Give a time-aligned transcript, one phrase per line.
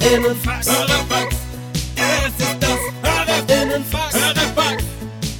[0.00, 0.66] Hörerfax.
[0.66, 1.36] Hörerfax.
[1.96, 4.14] Es ist das Hörerinnenfax.
[4.14, 4.84] Hörerfax.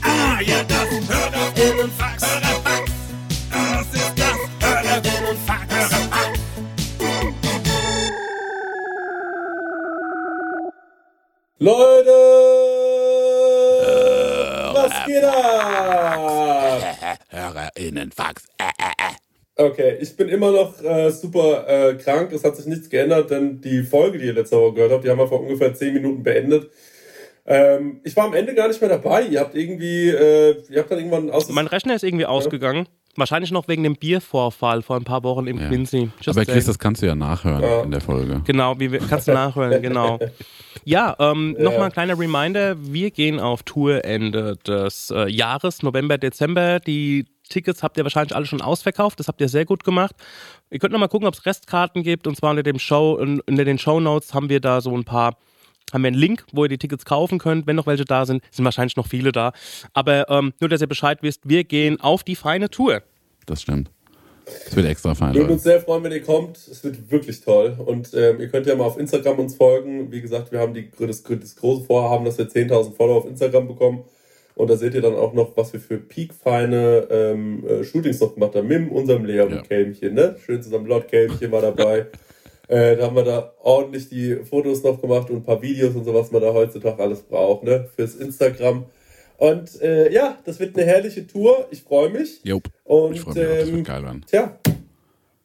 [0.03, 2.23] Ah, ja, das Hörerinnenfax.
[2.27, 2.93] Hörerfax.
[3.51, 5.73] Das ist das Hörerinnenfax.
[5.73, 6.39] Hörerfax.
[11.59, 12.33] Leute!
[14.75, 16.19] was geht ab?
[17.31, 18.52] Hörerinnenfax.
[19.57, 22.33] Okay, ich bin immer noch äh, super äh, krank.
[22.33, 25.11] Es hat sich nichts geändert, denn die Folge, die ihr letzte Woche gehört habt, die
[25.11, 26.71] haben wir vor ungefähr 10 Minuten beendet.
[27.45, 29.23] Ähm, ich war am Ende gar nicht mehr dabei.
[29.25, 31.49] Ihr habt irgendwie, äh, ihr habt dann irgendwann aus.
[31.51, 32.87] Mein Rechner ist irgendwie ausgegangen.
[33.15, 35.69] Wahrscheinlich noch wegen dem Biervorfall vor ein paar Wochen im Ja.
[35.69, 36.09] Quincy.
[36.21, 36.67] Just Aber Chris, saying.
[36.69, 37.83] das kannst du ja nachhören Ja.
[37.83, 38.41] in der Folge.
[38.47, 40.19] Genau, wie wir, kannst du nachhören, genau.
[40.85, 41.65] Ja, ähm, Ja.
[41.65, 46.81] nochmal ein kleiner Reminder, wir gehen auf Tour Ende des äh, Jahres, November, Dezember.
[46.81, 50.15] Die Tickets habt ihr wahrscheinlich alle schon ausverkauft, das habt ihr sehr gut gemacht.
[50.71, 53.65] Ihr könnt nochmal gucken, ob es Restkarten gibt und zwar unter dem Show, in- unter
[53.65, 55.37] den Show Notes haben wir da so ein paar
[55.93, 57.67] haben wir einen Link, wo ihr die Tickets kaufen könnt.
[57.67, 59.53] Wenn noch welche da sind, sind wahrscheinlich noch viele da.
[59.93, 63.03] Aber ähm, nur, dass ihr Bescheid wisst, wir gehen auf die feine Tour.
[63.45, 63.91] Das stimmt.
[64.47, 65.53] Es wird extra fein, Würden Leute.
[65.53, 66.57] uns sehr freuen, wenn ihr kommt.
[66.57, 67.77] Es wird wirklich toll.
[67.85, 70.11] Und ähm, ihr könnt ja mal auf Instagram uns folgen.
[70.11, 73.69] Wie gesagt, wir haben die, das, das große Vorhaben, dass wir 10.000 Follower auf Instagram
[73.69, 74.05] bekommen.
[74.55, 78.35] Und da seht ihr dann auch noch, was wir für peakfeine ähm, äh, Shootings noch
[78.35, 78.69] gemacht haben.
[78.69, 79.63] Mit unserem Leon Ja.
[79.63, 80.37] Kälmchen, ne?
[80.45, 80.87] Schön zusammen.
[80.87, 82.07] Lord Kälmchen war dabei.
[82.69, 86.05] äh, da haben wir da ordentlich die Fotos noch gemacht und ein paar Videos und
[86.05, 87.89] so, was man da heutzutage alles braucht, ne?
[87.97, 88.85] Fürs Instagram.
[89.39, 91.67] Und äh, ja, das wird eine herrliche Tour.
[91.71, 92.41] Ich freue mich.
[92.45, 92.63] Jop.
[92.85, 94.25] Und Ich freue mich auch, das ähm, wird geil werden.
[94.29, 94.59] Tja,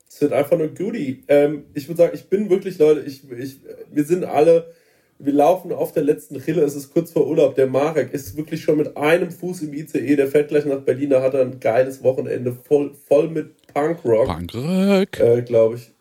[0.08, 1.24] es wird einfach nur Goodie.
[1.28, 3.60] Ähm, ich würde sagen, ich bin wirklich, Leute, ich, ich,
[3.92, 4.72] wir sind alle,
[5.20, 7.56] wir laufen auf der letzten Rille, es ist kurz vor Urlaub.
[7.56, 11.10] Der Marek ist wirklich schon mit einem Fuß im ICE, der fährt gleich nach Berlin,
[11.10, 15.20] da hat er ein geiles Wochenende voll, voll mit Punkrock, Punkrock.
[15.20, 15.92] äh, glaube ich,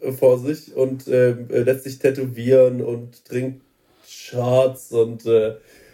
[0.00, 3.62] äh, vor sich und ähm, äh, lässt sich tätowieren und trinkt
[4.06, 5.52] Shots und äh,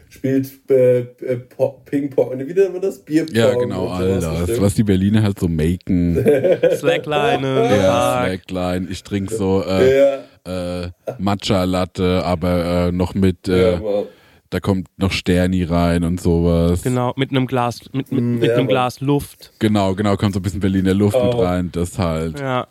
[0.08, 2.98] spielt äh, äh, Po- Ping-Pong, wie nennt man das?
[3.00, 3.34] Bierpong.
[3.36, 4.38] Ja, genau, Alter.
[4.40, 4.62] bestimmt.
[4.62, 6.14] Was die Berliner halt so maken.
[6.76, 7.46] Slackline,
[7.76, 8.26] ja, Park.
[8.28, 8.86] Slackline.
[8.90, 13.78] Ich trinke so äh, Ja, äh, Matcha-Latte, aber äh, noch mit, äh,
[14.50, 16.82] da kommt noch Sterni rein und sowas.
[16.82, 18.66] Genau, mit einem Glas, mit, mit, mit ja, einem.
[18.68, 19.52] Glas Luft.
[19.58, 21.42] Genau, genau, kommt so ein bisschen Berliner Luft mit Oh.
[21.42, 21.70] rein.
[21.72, 22.66] Das halt Ja.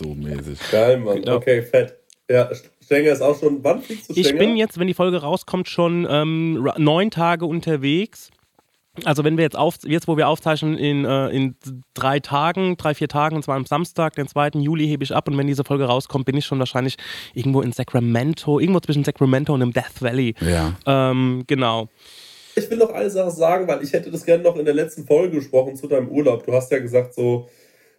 [0.00, 0.58] so mäßig.
[0.70, 1.20] Geil, Mann.
[1.22, 1.36] Genau.
[1.36, 1.94] Okay, fett.
[2.30, 2.48] Ja,
[2.84, 3.62] Stenger ist auch schon.
[3.64, 4.38] Wann fliegst du Ich Stenger?
[4.40, 8.30] bin jetzt, wenn die Folge rauskommt, schon ähm, neun Tage unterwegs.
[9.04, 11.56] Also wenn wir jetzt auf, jetzt wo wir aufzeichnen, in, äh, in
[11.94, 14.50] drei Tagen, drei, vier Tagen, und zwar am Samstag, den 2.
[14.54, 16.96] Juli hebe ich ab und wenn diese Folge rauskommt, bin ich schon wahrscheinlich
[17.34, 20.34] irgendwo in Sacramento, irgendwo zwischen Sacramento und dem Death Valley.
[20.40, 20.74] Ja.
[20.86, 21.88] Ähm, genau.
[22.56, 25.06] Ich will noch eine Sache sagen, weil ich hätte das gerne noch in der letzten
[25.06, 26.44] Folge gesprochen zu deinem Urlaub.
[26.44, 27.48] Du hast ja gesagt, so,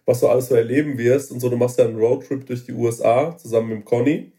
[0.04, 1.48] was du alles so erleben wirst und so.
[1.48, 4.32] Du machst ja einen Roadtrip durch die USA zusammen mit Conny.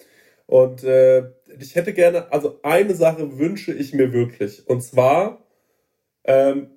[0.45, 1.23] Und äh,
[1.59, 4.67] ich hätte gerne, also eine Sache wünsche ich mir wirklich.
[4.67, 5.39] Und zwar,
[6.23, 6.67] ähm,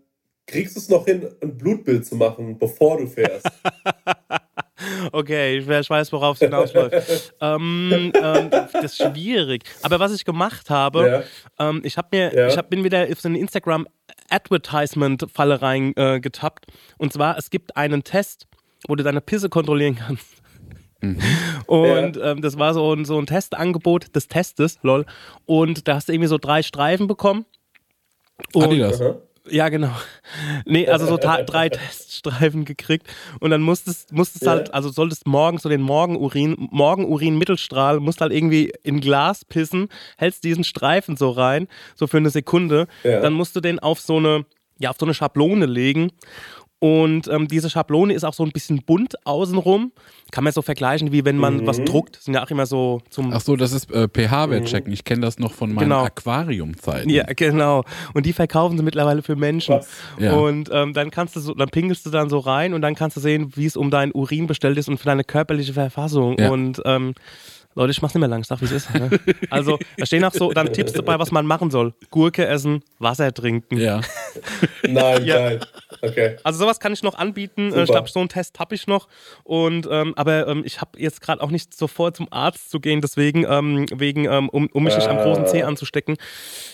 [0.46, 3.46] kriegst du es noch hin, ein Blutbild zu machen, bevor du fährst?
[5.12, 7.34] Okay, ich weiß- worauf es hinausläuft.
[7.40, 9.62] ähm, ähm, das ist schwierig.
[9.82, 11.24] Aber was ich gemacht habe,
[11.58, 12.48] ähm, ich habe mir, Ja.
[12.48, 13.86] ich hab, bin wieder auf so eine Instagram
[14.30, 16.16] Advertisement-Falle reingetappt.
[16.16, 16.66] Äh, getappt.
[16.98, 18.46] und zwar, es gibt einen Test,
[18.86, 20.26] wo du deine Pisse kontrollieren kannst.
[21.66, 25.04] Und ähm, das war so ein, so ein Testangebot des Testes, lol.
[25.44, 27.44] Und da hast du irgendwie so drei Streifen bekommen.
[28.54, 29.00] Und, Adidas.
[29.48, 29.92] Ja, genau.
[30.64, 33.06] Nee, also so drei Teststreifen gekriegt.
[33.40, 34.52] Und dann musstest, musstest Ja.
[34.52, 40.44] halt, also solltest morgens so den Morgenurin, Morgenurin-Mittelstrahl, musst halt irgendwie in Glas pissen, hältst
[40.44, 42.86] diesen Streifen so rein, so für eine Sekunde.
[43.02, 43.20] Ja.
[43.20, 44.46] Dann musst du den auf so eine,
[44.78, 46.10] ja, auf so eine Schablone legen.
[46.84, 49.90] Und ähm, diese Schablone ist auch so ein bisschen bunt außenrum.
[50.32, 51.66] Kann man so vergleichen, wie wenn man Mhm.
[51.66, 52.20] was druckt.
[52.20, 54.92] Sind ja auch immer so zum Ach so, das ist äh, pH-Wert checken.
[54.92, 56.04] Ich kenne das noch von meinen Genau.
[56.04, 57.08] Aquariumzeiten.
[57.08, 57.84] Ja, genau.
[58.12, 59.80] Und die verkaufen sie mittlerweile für Menschen.
[60.18, 60.34] Ja.
[60.34, 63.16] Und ähm, dann kannst du so, dann pingelst du dann so rein und dann kannst
[63.16, 66.36] du sehen, wie es um dein Urin bestellt ist und für deine körperliche Verfassung.
[66.38, 66.50] Ja.
[66.50, 67.14] Und ähm,
[67.74, 68.94] Leute, ich mach's nicht mehr lang, ich sag, wie es ist.
[68.94, 69.10] Ne?
[69.50, 71.92] Also, da stehen auch so dann Tipps dabei, was man machen soll.
[72.10, 73.76] Gurke essen, Wasser trinken.
[73.78, 74.00] Ja.
[74.86, 75.34] Nein, Ja.
[75.36, 75.60] geil.
[76.02, 76.36] Okay.
[76.44, 77.70] Also sowas kann ich noch anbieten.
[77.70, 77.82] Super.
[77.84, 79.08] Ich glaube, so einen Test habe ich noch.
[79.44, 83.00] Und ähm, aber ähm, ich habe jetzt gerade auch nicht sofort zum Arzt zu gehen,
[83.00, 85.68] deswegen ähm, wegen ähm, um, um mich nicht am großen Zeh Ah.
[85.68, 86.16] anzustecken.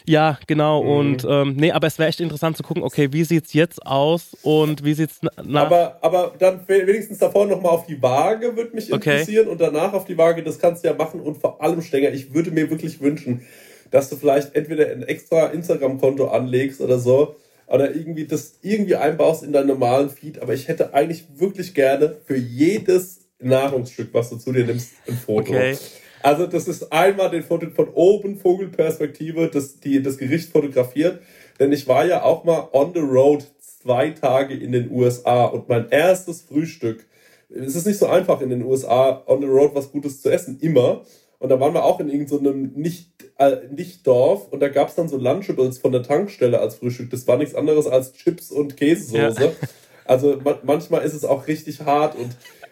[0.06, 0.82] Ja, genau.
[0.82, 0.88] Mhm.
[0.91, 2.82] Und ähm, nee, aber es wäre echt interessant zu gucken.
[2.82, 5.67] Okay, wie sieht's jetzt aus und wie sieht's na- nach?
[5.67, 9.11] Aber, aber dann wenigstens davor nochmal auf die Waage, würde mich Okay.
[9.20, 9.49] interessieren.
[9.49, 11.20] Und danach auf die Waage, das kannst du ja machen.
[11.20, 13.42] Und vor allem, Stenger, ich würde mir wirklich wünschen,
[13.90, 17.37] dass du vielleicht entweder ein extra Instagram-Konto anlegst oder so.
[17.66, 20.40] Oder irgendwie das irgendwie einbaust in deinen normalen Feed.
[20.40, 25.16] Aber ich hätte eigentlich wirklich gerne für jedes Nahrungsstück, was du zu dir nimmst, ein
[25.16, 25.52] Foto.
[25.52, 25.76] Okay.
[26.22, 31.20] Also das ist einmal den Foto von oben, Vogelperspektive, das, die, das Gericht fotografiert.
[31.58, 35.69] Denn ich war ja auch mal on the road zwei Tage in den USA und
[35.69, 37.06] mein erstes Frühstück,
[37.55, 40.58] es ist nicht so einfach in den USA on the road was Gutes zu essen,
[40.61, 41.02] immer.
[41.38, 44.88] Und da waren wir auch in irgendeinem so nicht, äh, nicht Dorf und da gab
[44.88, 47.11] es dann so Lunchables von der Tankstelle als Frühstück.
[47.11, 49.44] Das war nichts anderes als Chips und Käsesoße.
[49.44, 49.50] Ja.
[50.06, 52.31] Also ma manchmal ist es auch richtig hart und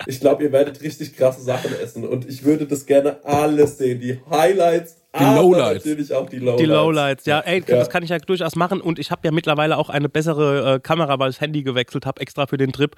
[0.08, 4.00] ich glaube, ihr werdet richtig krasse Sachen essen und ich würde das gerne alles sehen.
[4.00, 5.84] Die Highlights, Die Lowlights.
[5.84, 6.60] natürlich auch die Lowlights.
[6.62, 7.76] Die Lowlights, ja, ey, Ja.
[7.76, 10.80] das kann ich ja durchaus machen und ich habe ja mittlerweile auch eine bessere äh,
[10.80, 12.96] Kamera, weil ich das Handy gewechselt habe, extra für den Trip.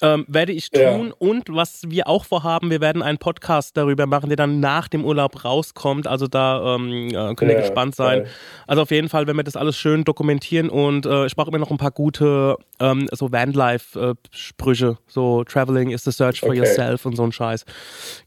[0.00, 0.92] Ähm, werde ich Ja.
[0.92, 4.86] tun und was wir auch vorhaben, wir werden einen Podcast darüber machen, der dann nach
[4.86, 6.06] dem Urlaub rauskommt.
[6.06, 8.20] Also da ähm, äh, könnt ihr Ja, gespannt sein.
[8.20, 8.30] geil.
[8.68, 11.58] Also auf jeden Fall, wenn wir das alles schön dokumentieren und äh, ich brauche immer
[11.58, 16.58] noch ein paar gute ähm, so Vanlife-Sprüche, so Traveling is the search for Okay.
[16.58, 17.64] yourself und so ein Scheiß.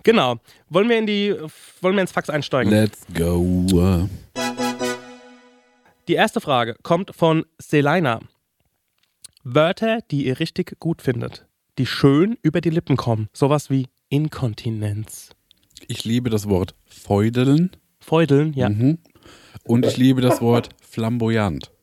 [0.03, 0.35] Genau.
[0.67, 1.33] Wollen wir in die,
[1.81, 2.69] wollen wir ins Fax einsteigen?
[2.73, 4.09] Let's go.
[6.09, 8.19] Die erste Frage kommt von Selina.
[9.43, 11.45] Wörter, die ihr richtig gut findet,
[11.77, 13.27] die schön über die Lippen kommen.
[13.33, 15.29] Sowas wie Inkontinenz.
[15.87, 17.71] Ich liebe das Wort feudeln
[18.01, 18.69] Feudeln, ja.
[18.69, 18.97] mhm.
[19.63, 21.71] und ich liebe das Wort flamboyant.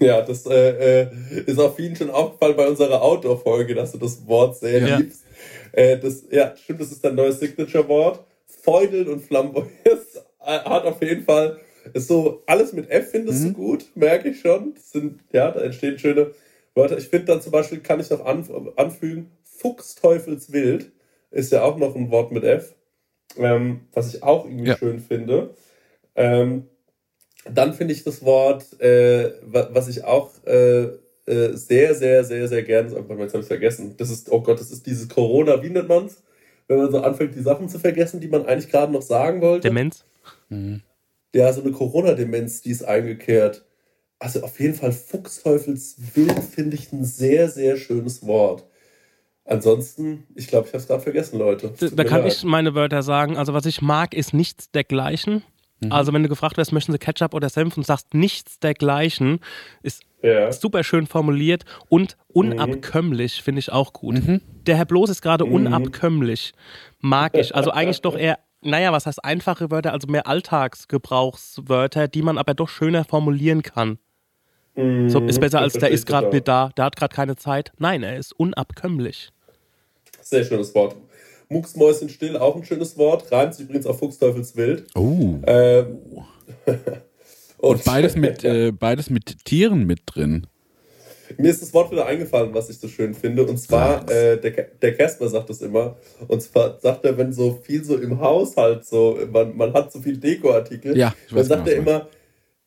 [0.00, 1.10] Ja, das äh, äh,
[1.44, 4.96] ist auch vielen schon aufgefallen bei unserer Outdoor-Folge, dass du das Wort sehr Ja.
[4.96, 5.26] liebst.
[5.72, 8.24] Äh, das, ja, stimmt, das ist dein neues Signature-Wort.
[8.46, 9.70] Feudeln und Flamboyant
[10.40, 11.58] hat auf jeden Fall,
[11.92, 14.72] ist so, alles mit F findest du gut, merke ich schon.
[14.74, 16.30] Das sind, ja, da entstehen schöne
[16.74, 16.98] Wörter.
[16.98, 18.44] Ich finde dann zum Beispiel, kann ich noch an,
[18.76, 20.90] anfügen, Fuchsteufelswild
[21.30, 22.74] ist ja auch noch ein Wort mit F,
[23.36, 24.76] ähm, was ich auch irgendwie Ja.
[24.76, 25.54] schön finde.
[26.14, 26.68] Ähm,
[27.50, 30.88] dann finde ich das Wort, äh, wa- was ich auch äh,
[31.26, 33.94] äh, sehr, sehr, sehr, sehr gerne, oh jetzt habe ich vergessen.
[33.96, 36.22] Das ist, oh Gott, das ist dieses Corona, wie nennt man es?
[36.68, 39.68] Wenn man so anfängt, die Sachen zu vergessen, die man eigentlich gerade noch sagen wollte.
[39.68, 40.04] Demenz.
[41.34, 43.64] Ja, so eine Corona-Demenz, die ist eingekehrt.
[44.22, 48.64] Also auf jeden Fall Fuchsteufelswild finde ich ein sehr, sehr schönes Wort.
[49.44, 51.68] Ansonsten, ich glaube, ich habe es gerade vergessen, Leute.
[51.76, 52.32] Da, Tut da kann leid.
[52.32, 53.36] ich meine Wörter sagen.
[53.36, 55.42] Also was ich mag, ist nichts dergleichen.
[55.80, 55.90] Mhm.
[55.90, 59.40] Also wenn du gefragt wirst, möchten sie Ketchup oder Senf und sagst nichts dergleichen,
[59.82, 60.52] ist Ja.
[60.52, 62.34] super schön formuliert und Mhm.
[62.52, 64.22] unabkömmlich finde ich auch gut.
[64.68, 66.52] Der Herr Bloß ist gerade unabkömmlich.
[67.00, 67.56] Mag ich.
[67.56, 72.54] Also eigentlich doch eher, naja, was heißt einfache Wörter, also mehr Alltagsgebrauchswörter, die man aber
[72.54, 73.98] doch schöner formulieren kann.
[74.74, 77.72] So ist besser als der ist gerade nicht da, der hat gerade keine Zeit.
[77.78, 79.30] Nein, er ist unabkömmlich.
[80.22, 80.96] Sehr schönes Wort.
[81.50, 83.30] Mucksmäuschen still, auch ein schönes Wort.
[83.30, 84.86] Reimt sich übrigens auf Fuchsteufelswild.
[84.94, 85.34] Oh.
[85.46, 85.98] Ähm,
[87.58, 90.46] Und beides mit, äh, beides mit Tieren mit drin.
[91.38, 93.44] Mir ist das Wort wieder eingefallen, was ich so schön finde.
[93.44, 95.96] Und zwar, äh, der, Casper sagt das immer.
[96.28, 100.00] Und zwar sagt er, wenn so viel so im Haushalt so, man, man hat so
[100.00, 102.08] viel Dekoartikel, Ja, dann sagt genau, er immer,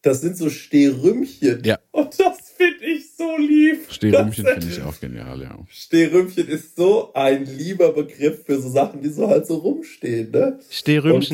[0.05, 1.63] das sind so Stehrümchen.
[1.65, 1.79] Ja.
[1.91, 3.79] Und das finde ich so lieb.
[3.89, 5.57] Stehrümchen Das- finde ich auch genial, ja.
[5.67, 10.59] Stehrümchen ist so ein lieber Begriff für so Sachen, die so halt so rumstehen, ne?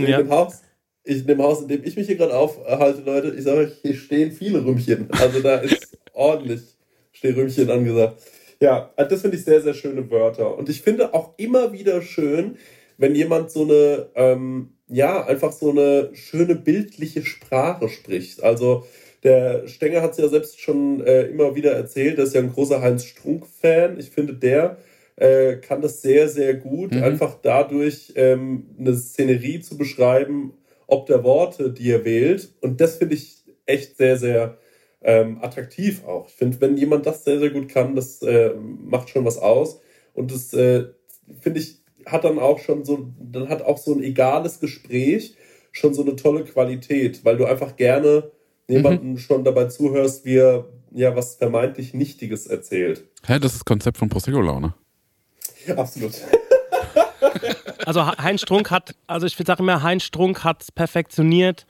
[0.03, 0.17] In ja.
[0.19, 0.61] dem Haus,
[1.03, 3.95] in dem Haus, in dem ich mich hier gerade aufhalte, Leute, ich sage euch, hier
[3.95, 5.09] stehen viele Rümmchen.
[5.11, 6.61] Also da ist ordentlich
[7.11, 8.21] Stehrümchen angesagt.
[8.61, 10.57] Ja, das finde ich sehr, sehr schöne Wörter.
[10.57, 12.57] Und ich finde auch immer wieder schön,
[12.97, 18.43] wenn jemand so eine, ähm, ja, einfach so eine schöne bildliche Sprache spricht.
[18.43, 18.85] Also
[19.23, 22.51] der Stenger hat es ja selbst schon äh, immer wieder erzählt, er ist ja ein
[22.51, 23.99] großer Heinz Strunk-Fan.
[23.99, 24.77] Ich finde, der
[25.15, 27.03] äh, kann das sehr, sehr gut, Mhm.
[27.03, 30.53] einfach dadurch ähm, eine Szenerie zu beschreiben,
[30.87, 32.49] ob der Worte, die er wählt.
[32.61, 34.57] Und das finde ich echt sehr, sehr
[35.03, 36.27] ähm, attraktiv auch.
[36.27, 39.79] Ich finde, wenn jemand das sehr, sehr gut kann, das äh, macht schon was aus.
[40.13, 40.85] Und das äh,
[41.39, 45.35] finde ich, hat dann auch schon so, dann hat auch so ein egales Gespräch
[45.71, 48.31] schon so eine tolle Qualität, weil du einfach gerne
[48.67, 53.03] jemanden schon dabei zuhörst, wie er ja was vermeintlich Nichtiges erzählt.
[53.25, 54.73] Hä, das ist das Konzept von Prosecco-Laune.
[55.75, 56.13] Absolut.
[57.85, 61.65] Also Heinz Strunk hat, also ich sage immer, Heinz Strunk hat es perfektioniert,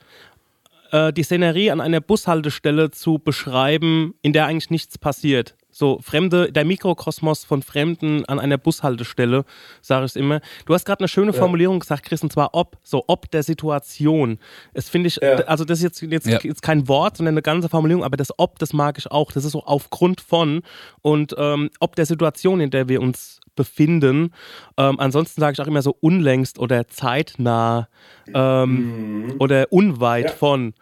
[0.90, 5.56] äh, die Szenerie an einer Bushaltestelle zu beschreiben, in der eigentlich nichts passiert.
[5.74, 9.44] So Fremde, der Mikrokosmos von Fremden an einer Bushaltestelle,
[9.80, 10.40] sage ich immer.
[10.66, 14.38] Du hast gerade eine schöne Formulierung gesagt, Chris, und zwar ob, so ob der Situation.
[14.74, 15.36] Es finde ich, Ja.
[15.46, 16.38] also das ist jetzt, jetzt, Ja.
[16.42, 19.32] jetzt kein Wort, sondern eine ganze Formulierung, aber das ob, das mag ich auch.
[19.32, 20.62] Das ist so aufgrund von
[21.00, 24.32] und ähm, ob der Situation, in der wir uns befinden.
[24.76, 27.88] Ähm, ansonsten sage ich auch immer so unlängst oder zeitnah
[28.34, 30.36] ähm, oder unweit Ja.
[30.36, 30.74] von.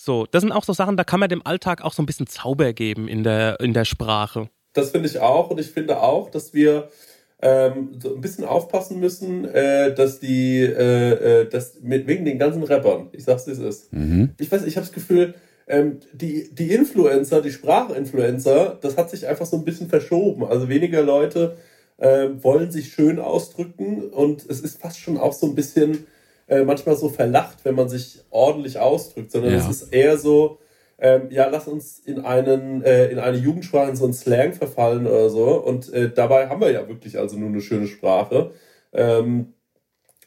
[0.00, 2.28] So, das sind auch so Sachen, da kann man dem Alltag auch so ein bisschen
[2.28, 4.48] Zauber geben in der, in der Sprache.
[4.72, 5.50] Das finde ich auch.
[5.50, 6.88] Und ich finde auch, dass wir
[7.42, 12.38] ähm, so ein bisschen aufpassen müssen, äh, dass die, äh, äh, dass mit, wegen den
[12.38, 13.92] ganzen Rappern, ich sag's, wie es ist.
[13.92, 14.30] Mhm.
[14.38, 15.34] Ich weiß, ich habe das Gefühl,
[15.66, 20.44] ähm, die, die Influencer, die Sprachinfluencer, das hat sich einfach so ein bisschen verschoben.
[20.44, 21.56] Also weniger Leute
[21.98, 26.06] ähm, wollen sich schön ausdrücken und es ist fast schon auch so ein bisschen
[26.48, 29.58] äh, manchmal so verlacht, wenn man sich ordentlich ausdrückt, sondern Ja.
[29.58, 30.58] es ist eher so,
[30.98, 35.06] ähm, ja, lass uns in einen äh, in eine Jugendsprache, in so einen Slang verfallen
[35.06, 35.62] oder so.
[35.62, 38.50] Und äh, dabei haben wir ja wirklich also nur eine schöne Sprache.
[38.92, 39.52] Ähm,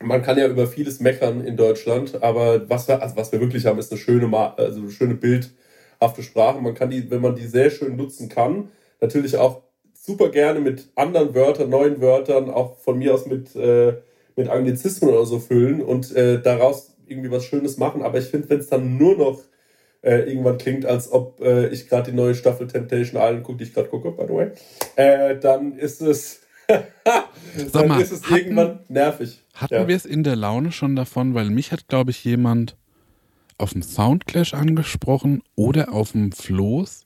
[0.02, 3.66] man kann ja über vieles meckern in Deutschland, aber was wir, also was wir wirklich
[3.66, 6.60] haben, ist eine schöne, Ma- also eine schöne bildhafte Sprache.
[6.62, 9.62] Man kann die, wenn man die sehr schön nutzen kann, natürlich auch
[9.94, 13.94] super gerne mit anderen Wörtern, neuen Wörtern, auch von mir aus mit, äh,
[14.36, 18.02] mit Anglizismen oder so füllen und äh, daraus irgendwie was Schönes machen.
[18.02, 19.42] Aber ich finde, wenn es dann nur noch
[20.02, 23.66] äh, irgendwann klingt, als ob äh, ich gerade die neue Staffel Temptation Island gucke, die
[23.66, 24.52] ich gerade gucke, by the way,
[24.96, 26.42] äh, dann ist es,
[27.74, 29.42] dann mal, ist es hatten- irgendwann nervig.
[29.54, 29.88] Hatten Ja.
[29.88, 32.78] wir es in der Laune schon davon, weil mich hat, glaube ich, jemand
[33.58, 37.06] auf dem Soundclash angesprochen oder auf dem Floß,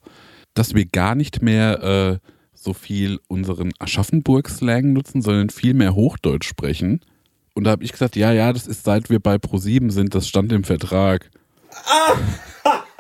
[0.54, 6.48] dass wir gar nicht mehr äh, so viel unseren Aschaffenburg-Slang nutzen, sondern viel mehr Hochdeutsch
[6.48, 7.02] sprechen.
[7.56, 10.28] Und da habe ich gesagt, ja, ja, das ist seit wir bei Pro7 sind, das
[10.28, 11.32] stand im Vertrag.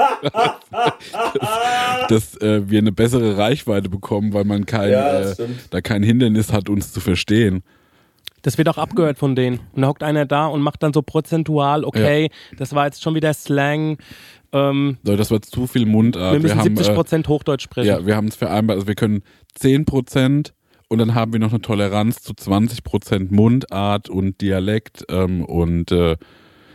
[2.10, 5.36] dass äh, wir eine bessere Reichweite bekommen, weil man kein, Ja, äh,
[5.70, 7.64] da kein Hindernis hat, uns zu verstehen.
[8.42, 9.60] Das wird auch abgehört von denen.
[9.74, 13.16] Und da hockt einer da und macht dann so prozentual, okay, das war jetzt schon
[13.16, 13.98] wieder Slang.
[14.54, 16.34] Ähm, So, das war zu viel Mundart.
[16.34, 17.88] wir müssen haben, 70 äh, Prozent Hochdeutsch sprechen.
[17.88, 18.78] Ja, wir haben es vereinbart.
[18.78, 19.24] Also wir können
[19.60, 20.52] 10%
[20.90, 25.04] und dann haben wir noch eine Toleranz zu 20% Mundart und Dialekt.
[25.10, 26.16] Ähm, und äh,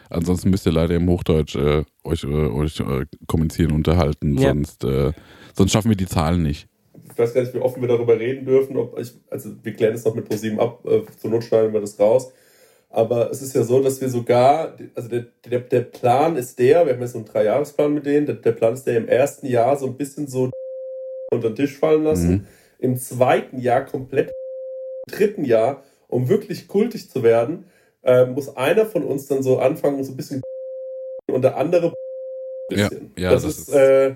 [0.09, 4.37] ansonsten müsst ihr leider im Hochdeutsch äh, euch, äh, euch äh, kommunizieren, unterhalten.
[4.37, 4.49] Ja.
[4.49, 5.13] Sonst, äh,
[5.55, 6.67] sonst schaffen wir die Zahlen nicht.
[7.13, 8.77] Ich weiß gar nicht, wie offen wir darüber reden dürfen.
[8.77, 11.81] Ob ich, also wir klären es noch mit ProSieben ab, äh, zur Not schneiden wir
[11.81, 12.33] das raus.
[12.93, 16.87] Aber es ist ja so, dass wir sogar, also der, der, der Plan ist der,
[16.87, 19.47] wir haben jetzt so einen Dreijahresplan mit denen, der, der Plan ist der im ersten
[19.47, 20.51] Jahr so ein bisschen so
[21.33, 22.47] unter den Tisch fallen lassen, Mhm.
[22.81, 24.31] Im zweiten Jahr komplett,
[25.09, 27.65] im dritten Jahr, um wirklich kultig zu werden,
[28.03, 30.43] äh, muss einer von uns dann so anfangen, so ein bisschen
[31.31, 31.89] und der andere
[32.73, 33.13] ein Ja, bisschen.
[33.19, 34.15] ja, das, das ist, ist- äh,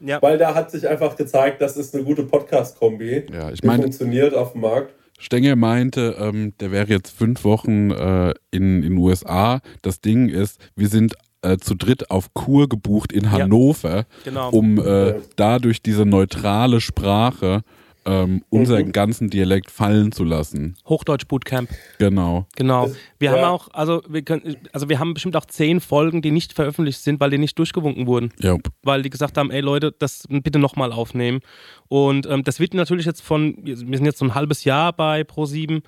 [0.00, 0.20] Ja.
[0.22, 3.26] weil da hat sich einfach gezeigt, das ist eine gute Podcast-Kombi.
[3.32, 4.94] Ja, ich Die meine, funktioniert auf dem Markt.
[5.18, 9.60] Stenger meinte, ähm, der wäre jetzt fünf Wochen äh, in den USA.
[9.82, 14.50] Das Ding ist, wir sind äh, zu dritt auf Kur gebucht in Hannover, Genau.
[14.50, 15.14] um äh, Ja.
[15.36, 17.62] dadurch diese neutrale Sprache
[18.06, 18.92] ähm, unseren Mhm.
[18.92, 20.76] ganzen Dialekt fallen zu lassen.
[20.86, 21.70] Hochdeutsch Bootcamp.
[21.98, 22.46] Genau.
[22.56, 22.90] Genau.
[23.18, 23.36] Wir ja.
[23.36, 27.00] haben auch, also wir können, also wir haben bestimmt auch zehn Folgen, die nicht veröffentlicht
[27.00, 28.32] sind, weil die nicht durchgewunken wurden.
[28.40, 28.56] Ja.
[28.82, 31.40] Weil die gesagt haben, ey Leute, das bitte nochmal aufnehmen.
[31.88, 35.22] Und ähm, das wird natürlich jetzt von, wir sind jetzt so ein halbes Jahr bei
[35.22, 35.82] Pro7.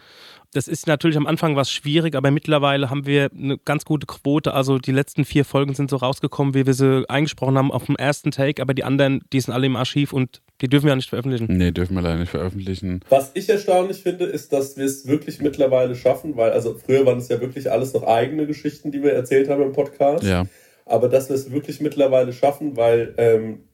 [0.53, 4.55] Das ist natürlich am Anfang was schwierig, aber mittlerweile haben wir eine ganz gute Quote.
[4.55, 7.97] Also die letzten vier Folgen sind so rausgekommen, wie wir sie eingesprochen haben auf dem
[7.97, 10.97] ersten Take, aber die anderen, die sind alle im Archiv und die dürfen wir ja
[10.97, 11.47] nicht veröffentlichen.
[11.57, 13.01] Nee, dürfen wir leider nicht veröffentlichen.
[13.09, 17.19] Was ich erstaunlich finde, ist, dass wir es wirklich mittlerweile schaffen, weil also früher waren
[17.19, 20.25] es ja wirklich alles noch eigene Geschichten, die wir erzählt haben im Podcast.
[20.25, 20.47] Ja.
[20.87, 23.65] Aber dass wir es wirklich mittlerweile schaffen, weil ähm,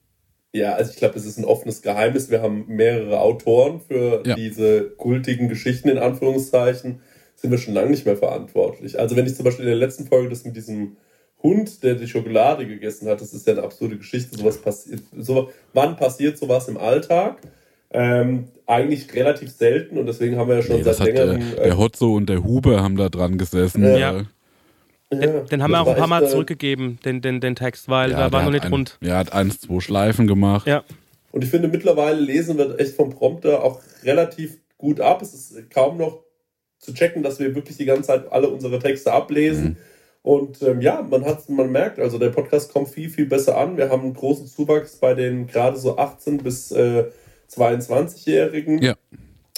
[0.54, 2.30] ja, also ich glaube, es ist ein offenes Geheimnis.
[2.30, 4.34] Wir haben mehrere Autoren für Ja.
[4.34, 7.00] diese kultigen Geschichten in Anführungszeichen.
[7.36, 8.98] Sind wir schon lange nicht mehr verantwortlich.
[9.00, 10.96] Also wenn ich zum Beispiel in der letzten Folge das mit diesem
[11.42, 14.36] Hund, der die Schokolade gegessen hat, das ist ja eine absurde Geschichte.
[14.38, 15.00] Sowas passiert.
[15.16, 17.38] So, wann passiert sowas im Alltag?
[17.90, 21.26] Ähm, eigentlich relativ selten und deswegen haben wir ja schon Nee, das seit hat der,
[21.26, 21.58] längerem.
[21.58, 23.84] äh, der Hotzo und der Huber haben da dran gesessen.
[23.84, 24.20] Ja.
[24.20, 24.24] Äh,
[25.16, 28.12] Den, den haben wir auch ein paar Mal äh, zurückgegeben, den, den, den Text, weil
[28.12, 28.96] ja, da war noch nicht ein, rund.
[29.02, 30.66] Ja, hat eins, zwei Schleifen gemacht.
[30.66, 30.84] Ja.
[31.32, 35.20] Und ich finde, mittlerweile lesen wir echt vom Prompter auch relativ gut ab.
[35.20, 36.20] Es ist kaum noch
[36.78, 39.64] zu checken, dass wir wirklich die ganze Zeit alle unsere Texte ablesen.
[39.64, 39.76] Mhm.
[40.22, 43.76] Und ähm, ja, man hat, man merkt, also der Podcast kommt viel, viel besser an.
[43.76, 47.06] Wir haben einen großen Zuwachs bei den gerade so 18 bis äh,
[47.50, 48.80] 22-Jährigen.
[48.82, 48.94] Ja.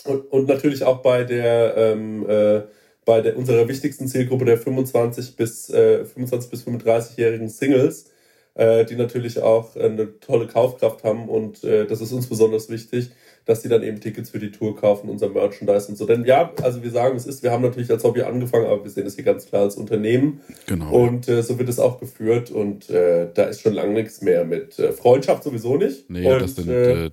[0.05, 2.63] Und, und natürlich auch bei der, ähm, äh,
[3.05, 8.11] bei der unserer wichtigsten Zielgruppe der 25 bis, äh, 25 bis 35-jährigen Singles,
[8.55, 13.11] äh, die natürlich auch eine tolle Kaufkraft haben und äh, das ist uns besonders wichtig,
[13.47, 16.07] dass die dann eben Tickets für die Tour kaufen, unser Merchandise und so.
[16.07, 18.91] Denn ja, also wir sagen, es ist, wir haben natürlich als Hobby angefangen, aber wir
[18.91, 20.91] sehen es hier ganz klar als Unternehmen Genau.
[20.91, 24.45] und äh, so wird es auch geführt und äh, da ist schon lange nichts mehr
[24.45, 26.09] mit äh, Freundschaft sowieso nicht.
[26.09, 27.11] nee, und, das sind äh, äh,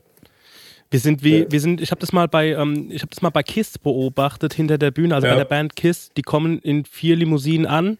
[0.89, 3.29] Wir sind wie, wir sind, ich habe das mal bei, ähm, ich habe das mal
[3.29, 5.33] bei Kiss beobachtet hinter der Bühne, also Ja.
[5.33, 7.97] bei der Band Kiss, die kommen in vier Limousinen an,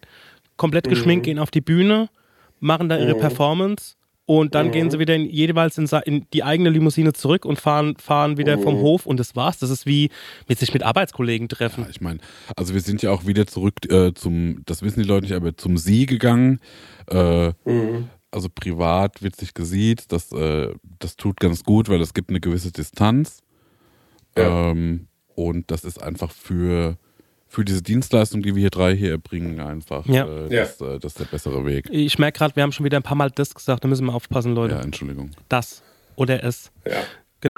[0.58, 2.10] komplett geschminkt, gehen auf die Bühne,
[2.60, 3.20] machen da ihre Mhm.
[3.20, 3.96] Performance
[4.32, 7.98] Und dann gehen sie wieder in, jeweils in, in die eigene Limousine zurück und fahren,
[7.98, 9.60] fahren wieder vom Hof und das war's.
[9.60, 10.10] Das ist wie
[10.48, 11.84] mit sich mit Arbeitskollegen treffen.
[11.84, 12.20] Ja, ich meine,
[12.56, 15.58] also wir sind ja auch wieder zurück äh, zum, das wissen die Leute nicht, aber
[15.58, 16.62] zum Sie gegangen.
[17.08, 18.10] Äh, Mhm.
[18.32, 22.40] Also privat wird sich gesiezt, das, äh, das tut ganz gut, weil es gibt eine
[22.40, 23.42] gewisse Distanz.
[24.38, 24.72] Ja.
[24.72, 26.98] Ähm, und das ist einfach für,
[27.52, 30.26] für diese Dienstleistung, die wir hier drei hier erbringen, einfach Ja.
[30.26, 30.62] äh, Ja.
[30.62, 31.90] das, äh, das ist der bessere Weg.
[31.92, 34.14] Ich merke gerade, wir haben schon wieder ein paar Mal das gesagt, da müssen wir
[34.16, 34.76] aufpassen, Leute.
[34.76, 35.32] Ja, Entschuldigung.
[35.50, 35.84] Das
[36.16, 36.72] oder es.
[36.88, 37.02] Ja.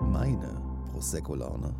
[0.00, 0.60] Meine
[0.92, 1.74] Prosecco-Laune.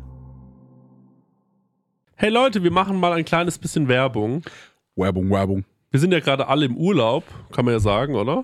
[2.15, 4.43] Hey Leute, wir machen mal ein kleines bisschen Werbung.
[4.97, 5.63] Werbung, Werbung.
[5.91, 7.23] Wir sind ja gerade alle im Urlaub,
[7.53, 8.43] kann man ja sagen, oder?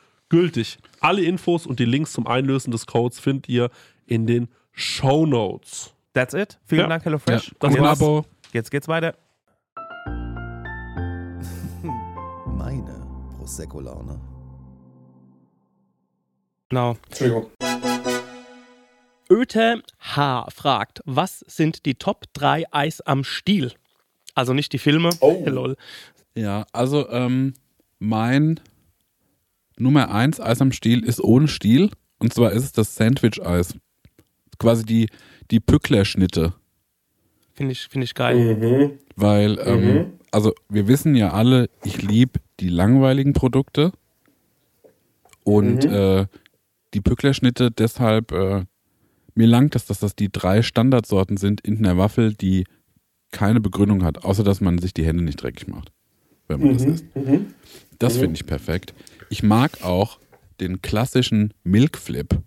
[0.31, 0.79] gültig.
[0.99, 3.69] Alle Infos und die Links zum Einlösen des Codes findet ihr
[4.07, 5.93] in den Show Notes.
[6.13, 6.57] That's it.
[6.65, 6.87] Vielen Ja.
[6.87, 7.51] Dank, Ja, HelloFresh.
[7.59, 8.01] das Und ein war's.
[8.01, 8.25] Abo.
[8.53, 9.15] Jetzt geht's weiter.
[12.45, 13.05] Meine
[13.37, 14.19] Prosecco-Laune.
[16.69, 16.97] Genau.
[17.07, 17.47] Entschuldigung.
[19.29, 20.47] Öte H.
[20.53, 23.73] fragt, was sind die Top 3 Eis am Stiel?
[24.35, 25.09] Also nicht die Filme.
[25.19, 25.43] Oh.
[25.45, 25.75] Lol.
[26.35, 27.53] Ja, also ähm,
[27.99, 28.59] mein
[29.81, 31.89] Nummer 1 Eis am Stiel ist ohne Stiel.
[32.19, 33.75] Und zwar ist es das Sandwich-Eis.
[34.59, 35.07] Quasi die,
[35.49, 36.53] die Pücklerschnitte.
[37.53, 38.55] Finde ich, find ich geil.
[38.55, 38.91] Mhm.
[39.15, 43.91] Weil, ähm, also wir wissen ja alle, ich liebe die langweiligen Produkte.
[45.43, 46.27] Und äh,
[46.93, 48.65] die Pücklerschnitte deshalb, äh,
[49.33, 52.65] mir langt es, dass das die drei Standardsorten sind in einer Waffel, die
[53.31, 55.91] keine Begründung hat, außer dass man sich die Hände nicht dreckig macht,
[56.47, 57.05] wenn man das isst.
[57.97, 58.93] Das finde ich perfekt.
[59.31, 60.19] Ich mag auch
[60.59, 62.37] den klassischen Milk Flip.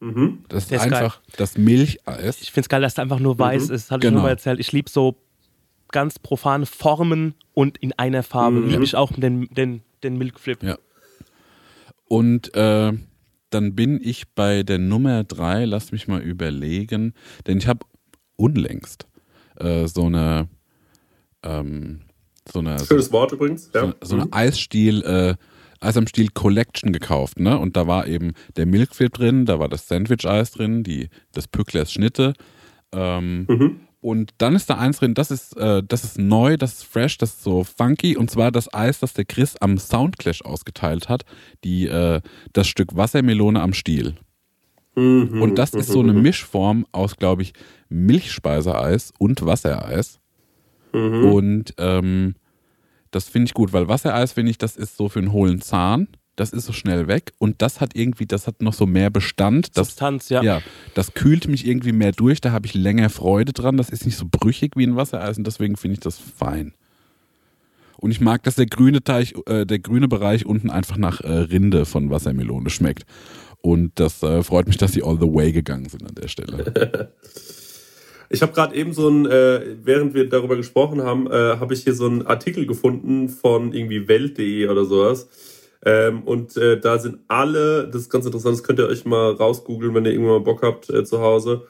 [0.00, 0.44] Mhm.
[0.48, 0.94] Das ist ist geil.
[0.94, 2.40] einfach das Milcheis.
[2.40, 3.74] Ich finde es geil, dass es einfach nur weiß Mhm.
[3.74, 3.90] ist.
[3.90, 4.18] Hatte ich Genau.
[4.20, 4.58] schon mal erzählt.
[4.58, 5.16] Ich liebe so
[5.88, 8.60] ganz profane Formen und in einer Farbe.
[8.60, 8.68] Mhm.
[8.70, 10.62] Liebe ich auch den, den, den Milk Flip.
[10.62, 10.78] Ja.
[12.06, 12.92] Und äh,
[13.50, 17.12] dann bin ich bei der Nummer drei, lass mich mal überlegen,
[17.46, 17.84] denn ich habe
[18.36, 19.06] unlängst
[19.56, 20.48] äh, so eine
[21.42, 22.00] ähm,
[22.52, 23.70] so eine, so, Schönes Wort übrigens.
[23.74, 23.86] Ja.
[23.86, 24.32] so, so eine Mhm.
[24.32, 25.34] Eisstiel, äh,
[25.82, 27.58] Eis am Stiel Collection gekauft, ne?
[27.58, 31.92] Und da war eben der Milkflip drin, da war das Sandwich-Eis drin, die, das Pücklers
[31.92, 32.34] Schnitte.
[32.92, 33.80] Ähm, Mhm.
[34.02, 37.18] Und dann ist da eins drin, das ist, äh, das ist neu, das ist fresh,
[37.18, 38.16] das ist so funky.
[38.16, 41.24] Und zwar das Eis, das der Chris am Soundclash ausgeteilt hat.
[41.64, 42.22] Die, äh,
[42.54, 44.14] das Stück Wassermelone am Stiel.
[44.96, 45.42] Mhm.
[45.42, 47.52] Und das ist so eine Mischform aus, glaube ich,
[47.90, 50.18] Milchspeiseeis und Wassereis.
[50.92, 51.24] Mhm.
[51.32, 52.34] Und ähm,
[53.10, 56.08] das finde ich gut, weil Wassereis, finde ich, das ist so für einen hohlen Zahn.
[56.36, 57.32] Das ist so schnell weg.
[57.38, 59.76] Und das hat irgendwie, das hat noch so mehr Bestand.
[59.76, 60.42] Das, Substanz, ja.
[60.42, 60.62] ja,
[60.94, 63.76] das kühlt mich irgendwie mehr durch, da habe ich länger Freude dran.
[63.76, 66.72] Das ist nicht so brüchig wie ein Wassereis und deswegen finde ich das fein.
[67.98, 71.30] Und ich mag, dass der grüne Teich, äh, der grüne Bereich unten einfach nach äh,
[71.30, 73.04] Rinde von Wassermelone schmeckt.
[73.60, 77.12] Und das äh, freut mich, dass sie all the way gegangen sind an der Stelle.
[78.32, 81.82] Ich habe gerade eben so ein, äh, während wir darüber gesprochen haben, äh, habe ich
[81.82, 85.28] hier so einen Artikel gefunden von irgendwie Welt.de oder sowas.
[85.84, 89.32] Ähm, und äh, da sind alle, das ist ganz interessant, das könnt ihr euch mal
[89.32, 91.66] rausgoogeln, wenn ihr irgendwann mal Bock habt äh, zu Hause.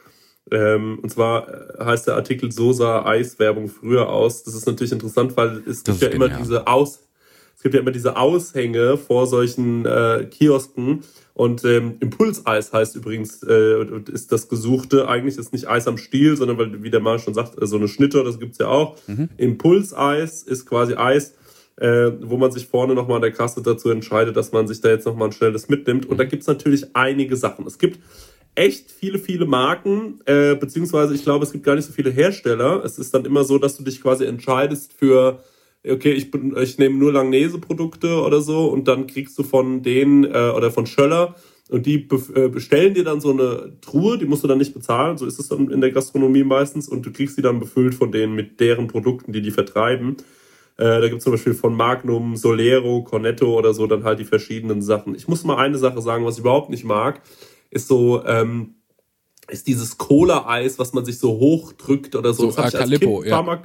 [0.51, 4.43] Ähm, und zwar äh, heißt der Artikel So sah Eiswerbung früher aus.
[4.43, 6.43] Das ist natürlich interessant, weil es Das gibt ja immer genial.
[6.43, 7.09] diese Aus,
[7.57, 11.05] es gibt ja immer diese Aushänge vor solchen äh, Kiosken.
[11.41, 15.09] Und ähm, Impulseis heißt übrigens, äh, ist das Gesuchte.
[15.09, 17.77] Eigentlich ist nicht Eis am Stiel, sondern weil, wie der Mann schon sagt, äh, so
[17.77, 18.99] eine Schnitte, das gibt's ja auch.
[19.39, 21.33] Impulseis ist quasi Eis,
[21.77, 24.91] äh, wo man sich vorne nochmal an der Kasse dazu entscheidet, dass man sich da
[24.91, 26.05] jetzt nochmal ein schnelles mitnimmt.
[26.05, 27.67] Und da gibt's natürlich einige Sachen.
[27.67, 28.01] Es gibt
[28.55, 32.85] echt viele, viele Marken, äh, beziehungsweise ich glaube, es gibt gar nicht so viele Hersteller.
[32.85, 35.43] Es ist dann immer so, dass du dich quasi entscheidest für,
[35.87, 40.53] okay, ich, ich nehme nur Langnese-Produkte oder so und dann kriegst du von denen äh,
[40.55, 41.35] oder von Schöller
[41.71, 45.17] und die äh, bestellen dir dann so eine Truhe, die musst du dann nicht bezahlen,
[45.17, 48.13] so ist es dann in der Gastronomie meistens und du kriegst die dann befüllt von
[48.13, 50.17] denen mit deren Produkten, die die vertreiben.
[50.77, 54.25] Äh, da gibt es zum Beispiel von Magnum, Solero, Cornetto oder so dann halt die
[54.25, 55.15] verschiedenen Sachen.
[55.15, 57.23] Ich muss mal eine Sache sagen, was ich überhaupt nicht mag,
[57.71, 58.75] ist so, ähm,
[59.49, 62.43] ist dieses Cola-Eis, was man sich so hochdrückt oder so.
[62.43, 63.43] So, das hab ich als Kind ja.
[63.43, 63.63] Mal,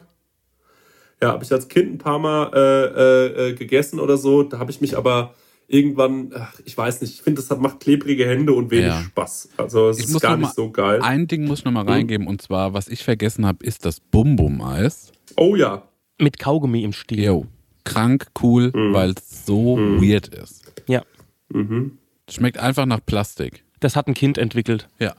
[1.22, 4.44] ja, habe ich als Kind ein paar Mal äh, äh, äh, gegessen oder so.
[4.44, 5.34] Da habe ich mich aber
[5.68, 9.02] irgendwann, ach, ich weiß nicht, ich finde, das hat, macht klebrige Hände und wenig Ja.
[9.02, 9.50] Spaß.
[9.58, 11.02] Also es Ich ist gar nicht mal so geil.
[11.02, 15.12] Ein Ding muss ich nochmal reingeben und zwar, was ich vergessen habe, ist das Bum-Bum-Eis.
[15.38, 15.88] Oh ja.
[16.20, 17.24] Mit Kaugummi im Stiel.
[17.24, 17.46] Jo,
[17.84, 20.72] krank cool, weil es so weird ist.
[20.88, 21.02] Ja.
[21.50, 21.98] Mhm.
[22.30, 23.64] Schmeckt einfach nach Plastik.
[23.80, 24.88] Das hat ein Kind entwickelt.
[25.00, 25.16] Ja.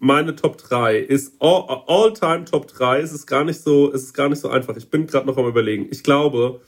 [0.00, 3.00] Meine Top 3 ist all- All-Time Top 3.
[3.00, 4.76] Es ist gar nicht so, es ist gar nicht so einfach.
[4.76, 5.88] Ich bin gerade noch am überlegen.
[5.90, 6.60] Ich glaube,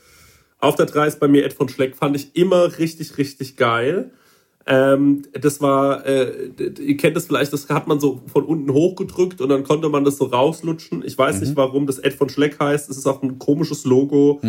[0.59, 4.11] auf der 3 ist bei mir Ed von Schleck, fand ich immer richtig, richtig geil.
[4.67, 9.41] Ähm, das war, äh, ihr kennt das vielleicht, das hat man so von unten hochgedrückt
[9.41, 11.03] und dann konnte man das so rauslutschen.
[11.03, 12.89] Ich weiß nicht, warum das Ed von Schleck heißt.
[12.89, 14.39] Es ist auch ein komisches Logo.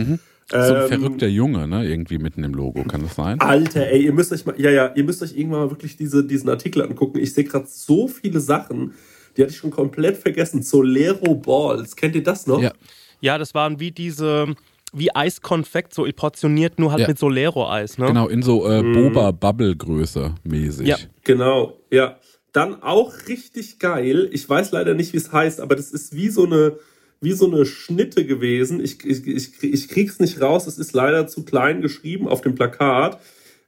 [0.50, 1.86] So ein Ähm, verrückter Junge, ne?
[1.88, 3.40] Irgendwie mitten im Logo, kann das sein?
[3.40, 6.24] Alter, ey, ihr müsst euch mal, ja, ja, ihr müsst euch irgendwann mal wirklich diese,
[6.24, 7.18] diesen Artikel angucken.
[7.18, 8.92] Ich sehe gerade so viele Sachen,
[9.36, 10.62] die hatte ich schon komplett vergessen.
[10.62, 12.60] Solero Balls, kennt ihr das noch?
[12.60, 12.72] Ja.
[13.20, 14.54] Ja, das waren wie diese,
[14.92, 17.08] wie Eiskonfekt, so portioniert, nur halt Ja.
[17.08, 17.96] mit Solero-Eis.
[17.98, 18.06] Ne?
[18.08, 20.86] Genau, in so äh, Boba-Bubble-Größe mäßig.
[20.88, 20.96] Ja.
[21.24, 22.18] Genau, ja.
[22.52, 24.28] Dann auch richtig geil.
[24.32, 26.76] Ich weiß leider nicht, wie es heißt, aber das ist wie so eine,
[27.22, 28.82] wie so eine Schnitte gewesen.
[28.82, 30.66] Ich, ich, ich, ich krieg's nicht raus.
[30.66, 33.20] Es ist leider zu klein geschrieben auf dem Plakat.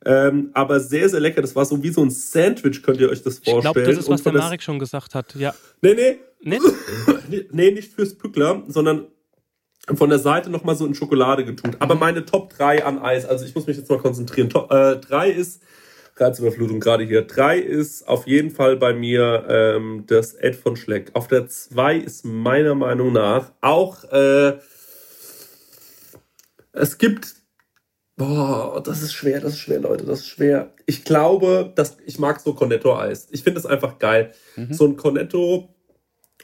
[0.05, 1.41] Ähm, aber sehr, sehr lecker.
[1.41, 3.75] Das war so wie so ein Sandwich, könnt ihr euch das Ich vorstellen.
[3.75, 5.35] glaube, das ist, was der Marek schon gesagt hat.
[5.37, 5.55] Ja.
[5.81, 6.61] Nee, nee, Nett?
[7.53, 9.07] nee, nicht fürs Pückler, sondern
[9.95, 11.77] von der Seite nochmal so in Schokolade getut.
[11.79, 14.51] Aber meine Top 3 an Eis, also ich muss mich jetzt mal konzentrieren.
[14.51, 15.63] Top, äh, 3 ist,
[16.17, 21.11] Reizüberflutung gerade hier, 3 ist auf jeden Fall bei mir ähm, das Ed von Schleck.
[21.15, 24.59] Auf der 2 ist meiner Meinung nach auch, äh,
[26.73, 27.35] es gibt,
[28.17, 30.73] boah, das ist schwer, das ist schwer, Leute, das ist schwer.
[30.87, 33.29] Ich glaube, dass ich mag so Cornetto-Eis.
[33.31, 34.33] Ich finde es einfach geil.
[34.71, 35.75] So ein Cornetto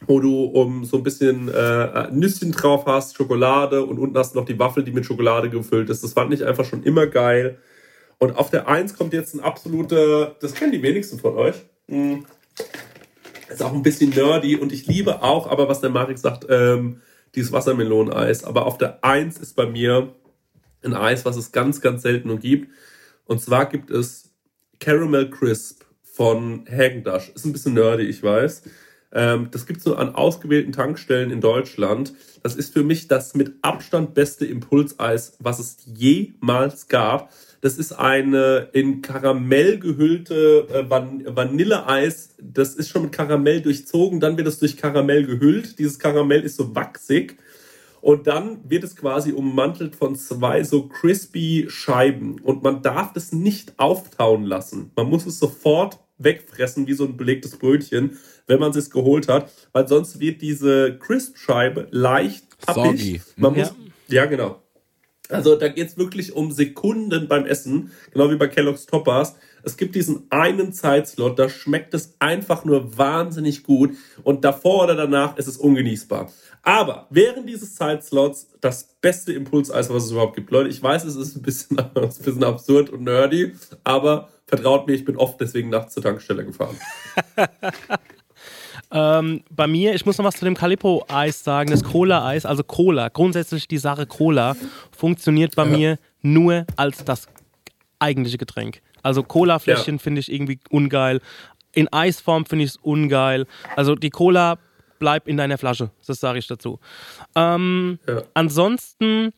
[0.07, 4.39] wo du um so ein bisschen äh, Nüsschen drauf hast, Schokolade und unten hast du
[4.39, 6.03] noch die Waffel, die mit Schokolade gefüllt ist.
[6.03, 7.59] Das fand ich einfach schon immer geil.
[8.21, 11.57] Und auf der 1 kommt jetzt ein absoluter, das kennen die wenigsten von euch.
[11.89, 12.27] Hm.
[13.49, 17.01] Ist auch ein bisschen nerdy und ich liebe auch, aber was der Marek sagt, ähm,
[17.35, 18.45] dieses Wassermeloneneis.
[18.45, 20.15] Aber auf der 1 ist bei mir
[20.85, 22.71] ein Eis, was es ganz, ganz selten nur gibt.
[23.25, 24.31] Und zwar gibt es
[24.81, 27.31] Caramel Crisp von Hägendash.
[27.35, 28.63] Ist ein bisschen nerdy, ich weiß.
[29.13, 32.13] Ähm, das gibt es nur an ausgewählten Tankstellen in Deutschland.
[32.43, 37.33] Das ist für mich das mit Abstand beste Impulseis, was es jemals gab.
[37.61, 42.35] Das ist eine in Karamell gehüllte äh, Van Vanilleeis.
[42.41, 45.79] Das ist schon mit Karamell durchzogen, dann wird es durch Karamell gehüllt.
[45.79, 47.37] Dieses Karamell ist so wachsig.
[48.01, 52.41] Und dann wird es quasi ummantelt von zwei so crispy Scheiben.
[52.41, 54.91] Und man darf das nicht auftauen lassen.
[54.97, 59.53] Man muss es sofort wegfressen wie so ein belegtes Brötchen, wenn man es geholt hat,
[59.73, 63.21] weil sonst wird diese Crisp-Scheibe leicht happig.
[63.37, 63.65] Man Ja.
[63.65, 63.75] muss,
[64.09, 64.60] ja, genau.
[65.31, 69.37] Also da geht es wirklich um Sekunden beim Essen, genau wie bei Kellogg's Toppers.
[69.63, 73.91] Es gibt diesen einen Zeitslot, da schmeckt es einfach nur wahnsinnig gut
[74.23, 76.31] und davor oder danach ist es ungenießbar.
[76.63, 80.51] Aber während dieses Zeitslots das beste Impulseis, was es überhaupt gibt.
[80.51, 84.95] Leute, ich weiß, es ist ein bisschen, ein bisschen absurd und nerdy, aber vertraut mir,
[84.95, 86.77] ich bin oft deswegen nachts zur Tankstelle gefahren.
[88.93, 93.09] Ähm, bei mir, ich muss noch was zu dem Calippo-Eis sagen, das Cola-Eis, also Cola,
[93.09, 94.57] grundsätzlich die Sache Cola
[94.97, 95.77] funktioniert bei Ja.
[95.77, 97.29] mir nur als das
[98.01, 98.83] eigentliche Getränk.
[99.03, 101.21] Also Cola-Fläschchen finde ich irgendwie ungeil.
[101.73, 103.47] In Eisform finde ich es ungeil.
[103.77, 104.59] Also die Cola
[104.99, 106.79] bleibt in deiner Flasche, das sage ich dazu.
[107.35, 108.23] Ähm, Ja.
[108.35, 109.33] Ansonsten,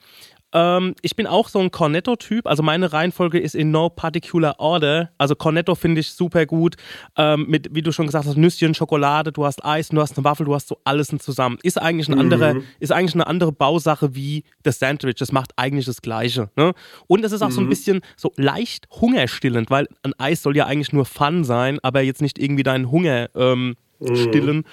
[0.53, 2.47] ähm, ich bin auch so ein Cornetto-Typ.
[2.47, 5.11] Also meine Reihenfolge ist in no particular order.
[5.19, 6.77] Also Cornetto finde ich super gut.
[7.17, 10.25] Ähm, mit, wie du schon gesagt hast, Nüsschen, Schokolade, du hast Eis, du hast eine
[10.25, 11.59] Waffel, du hast so alles zusammen.
[11.63, 15.17] Ist eigentlich eine andere, ist eigentlich eine andere Bausache wie das Sandwich.
[15.17, 16.51] Das macht eigentlich das Gleiche.
[16.57, 16.73] Ne?
[17.07, 20.67] Und es ist auch so ein bisschen so leicht hungerstillend, weil ein Eis soll ja
[20.67, 23.77] eigentlich nur Fun sein, aber jetzt nicht irgendwie deinen Hunger ähm,
[24.15, 24.65] stillen.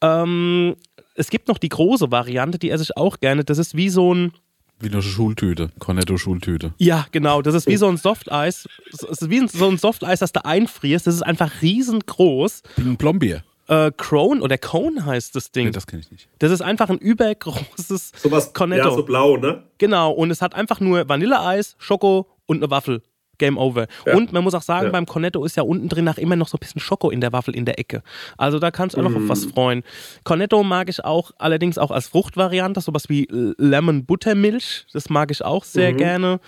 [0.00, 0.76] Ähm,
[1.14, 3.44] es gibt noch die große Variante, die esse ich auch gerne.
[3.44, 4.32] Das ist wie so ein,
[4.80, 6.72] Wie eine Schultüte, Cornetto-Schultüte.
[6.78, 8.68] ja, genau, das ist wie so ein Softeis.
[8.92, 11.06] Es ist wie so ein Softeis, das du einfrierst.
[11.06, 12.62] Das ist einfach riesengroß.
[12.76, 13.42] Ein Plombier.
[13.66, 15.66] Äh, Crone oder Cone heißt das Ding.
[15.66, 16.28] Nee, das kenne ich nicht.
[16.38, 18.88] Das ist einfach ein übergroßes Sowas, Cornetto.
[18.88, 19.64] ja, so blau, ne?
[19.78, 23.02] Genau, und es hat einfach nur Vanilleeis, Schoko und eine Waffel.
[23.38, 23.86] Game over.
[24.06, 24.14] Ja.
[24.16, 24.92] Und man muss auch sagen, Ja.
[24.92, 27.32] beim Cornetto ist ja unten drin nach immer noch so ein bisschen Schoko in der
[27.32, 28.02] Waffel in der Ecke.
[28.36, 29.50] Also da kannst du auch noch auf was Mm.
[29.50, 29.82] freuen.
[30.24, 33.26] Cornetto mag ich auch allerdings auch als Fruchtvariante, sowas wie
[33.58, 34.86] Lemon Buttermilch.
[34.92, 36.40] Das mag ich auch sehr gerne.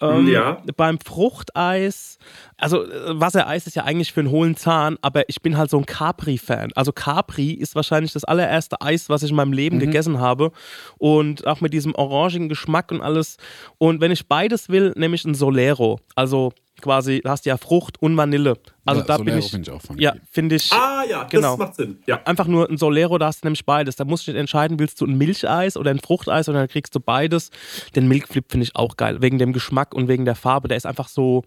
[0.00, 0.28] Ähm, Mhm.
[0.28, 0.62] Ja.
[0.76, 2.18] Beim Fruchteis,
[2.64, 5.78] also äh, Wassereis ist ja eigentlich für einen hohlen Zahn, aber ich bin halt so
[5.78, 6.72] ein Capri-Fan.
[6.74, 9.54] Also Capri ist wahrscheinlich das allererste Eis, was ich in meinem Mhm.
[9.54, 10.50] Leben gegessen habe.
[10.98, 13.36] Und auch mit diesem orangigen Geschmack und alles.
[13.78, 16.00] Und wenn ich beides will, nehme ich ein Solero.
[16.14, 18.54] Also quasi, da hast du ja Frucht und Vanille.
[18.84, 19.50] Also Ja, da bin Solero ich.
[19.50, 20.02] finde ich auch funky.
[20.02, 20.72] Ja, finde ich.
[20.72, 21.50] Ah ja, Genau.
[21.50, 21.98] das macht Sinn.
[22.06, 22.20] Ja.
[22.24, 23.96] Einfach nur ein Solero, da hast du nämlich beides.
[23.96, 26.94] Da musst du dich entscheiden, willst du ein Milcheis oder ein Fruchteis und dann kriegst
[26.94, 27.50] du beides.
[27.94, 30.68] Den Milkflip finde ich auch geil, wegen dem Geschmack und wegen der Farbe.
[30.68, 31.44] Der ist einfach so,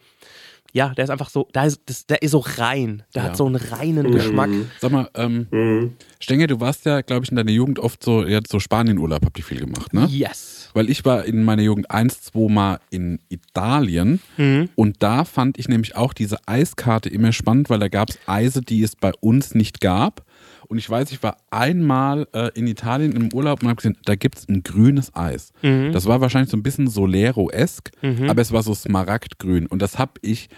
[0.78, 3.04] ja, der ist einfach so, der ist, das, der ist so rein.
[3.16, 3.30] Der Ja.
[3.30, 4.50] hat so einen reinen Geschmack.
[4.80, 5.94] Sag mal, ähm, Mhm.
[6.20, 9.38] Stenger, du warst ja, glaube ich, in deiner Jugend oft so, habt so Spanienurlaub, habt
[9.38, 10.06] ihr viel gemacht, ne?
[10.10, 10.70] Yes.
[10.74, 14.70] Weil ich war in meiner Jugend eins, zwei Mal in Italien Mhm.
[14.76, 18.62] und da fand ich nämlich auch diese Eiskarte immer spannend, weil da gab es Eise,
[18.62, 20.24] die es bei uns nicht gab.
[20.68, 24.16] Und ich weiß, ich war einmal äh, in Italien im Urlaub und habe gesehen, da
[24.16, 25.52] gibt es ein grünes Eis.
[25.62, 25.92] Mhm.
[25.94, 27.92] Das war wahrscheinlich so ein bisschen Solero-esk,
[28.30, 29.68] aber es war so smaragdgrün.
[29.68, 30.50] Und das habe ich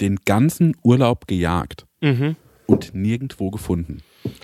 [0.00, 2.36] den ganzen Urlaub gejagt Mhm.
[2.66, 3.98] und nirgendwo gefunden.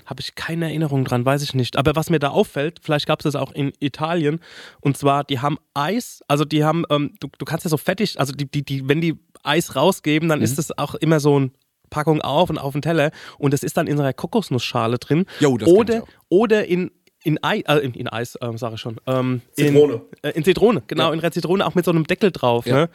[0.05, 1.77] Habe ich keine Erinnerung dran, weiß ich nicht.
[1.77, 4.39] Aber was mir da auffällt, vielleicht gab es das auch in Italien,
[4.81, 8.19] und zwar, die haben Eis, also die haben, ähm, du, du kannst ja so fettig,
[8.19, 11.51] also die, die, die, wenn die Eis rausgeben, dann ist das auch immer so ein
[11.89, 15.25] Packung auf und auf den Teller und das ist dann in so einer Kokosnussschale drin.
[15.39, 16.91] Jo, das oder, oder in
[17.23, 18.97] in, Ei, äh, in, in Eis, ähm, sage ich schon.
[19.05, 19.93] Ähm, Zitrone.
[19.95, 21.13] In, äh, in Zitrone, genau, Ja.
[21.13, 22.65] in der Zitrone auch mit so einem Deckel drauf.
[22.65, 22.75] Ja.
[22.75, 22.89] Ne?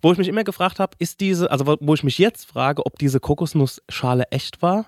[0.00, 2.98] Wo ich mich immer gefragt habe, ist diese, also wo- ich mich jetzt frage, ob
[2.98, 4.86] diese Kokosnussschale echt war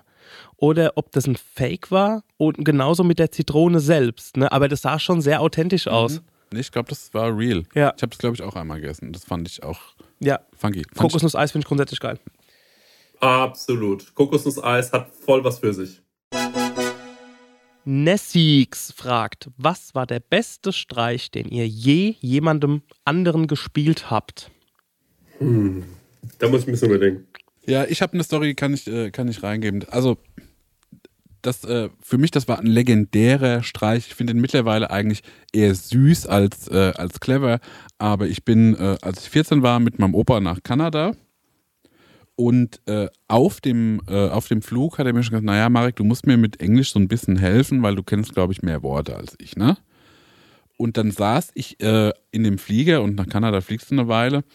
[0.57, 4.37] oder ob das ein Fake war und genauso mit der Zitrone selbst.
[4.37, 4.51] Ne?
[4.51, 6.21] Aber das sah schon sehr authentisch aus.
[6.51, 7.63] Nee, Ich glaube, das war real.
[7.75, 7.93] Ja.
[7.95, 9.11] Ich habe es, glaube ich, auch einmal gegessen.
[9.13, 9.79] Das fand ich auch
[10.19, 10.81] Ja, funky.
[10.97, 12.17] Kokosnusseis finde ich grundsätzlich geil.
[13.19, 14.13] Absolut.
[14.15, 16.01] Kokosnusseis hat voll was für sich.
[17.85, 24.51] Nessix fragt, was war der beste Streich, den ihr je jemandem anderen gespielt habt?
[25.39, 25.45] Da
[26.49, 27.25] muss ich ein bisschen überdenken.
[27.65, 29.85] ja, ich habe eine Story, kann ich, äh, kann ich reingeben.
[29.89, 30.17] Also,
[31.41, 34.07] das, äh, für mich, das war ein legendärer Streich.
[34.07, 37.59] Ich finde ihn mittlerweile eigentlich eher süß als, äh, als clever.
[37.97, 41.13] Aber ich bin, als ich 14 war, mit meinem Opa nach Kanada.
[42.39, 45.97] Und äh, auf, dem, äh, auf dem Flug hat er mir schon gesagt, naja, Marek,
[45.97, 48.81] du musst mir mit Englisch so ein bisschen helfen, weil du kennst, glaube ich, mehr
[48.81, 49.75] Worte als ich, ne?
[50.77, 54.45] Und dann saß ich äh, in dem Flieger und nach Kanada fliegst du eine Weile.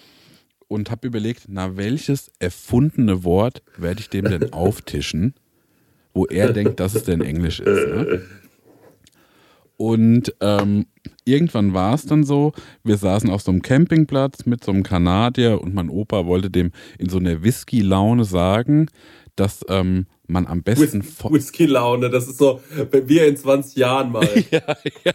[0.67, 5.35] und habe überlegt, na welches erfundene Wort werde ich dem denn auftischen,
[6.15, 7.87] wo er denkt, dass es denn Englisch ist.
[7.87, 8.23] Ne?
[9.77, 10.87] Und ähm,
[11.25, 12.53] irgendwann war es dann so,
[12.85, 16.71] wir saßen auf so einem Campingplatz mit so einem Kanadier und mein Opa wollte dem
[16.99, 18.89] in so einer Whisky-Laune sagen,
[19.37, 22.61] dass ähm, man am besten Whis Whisky-Laune, das ist so,
[22.91, 24.29] wenn wir in 20 Jahren mal.
[24.51, 25.13] ja, ja.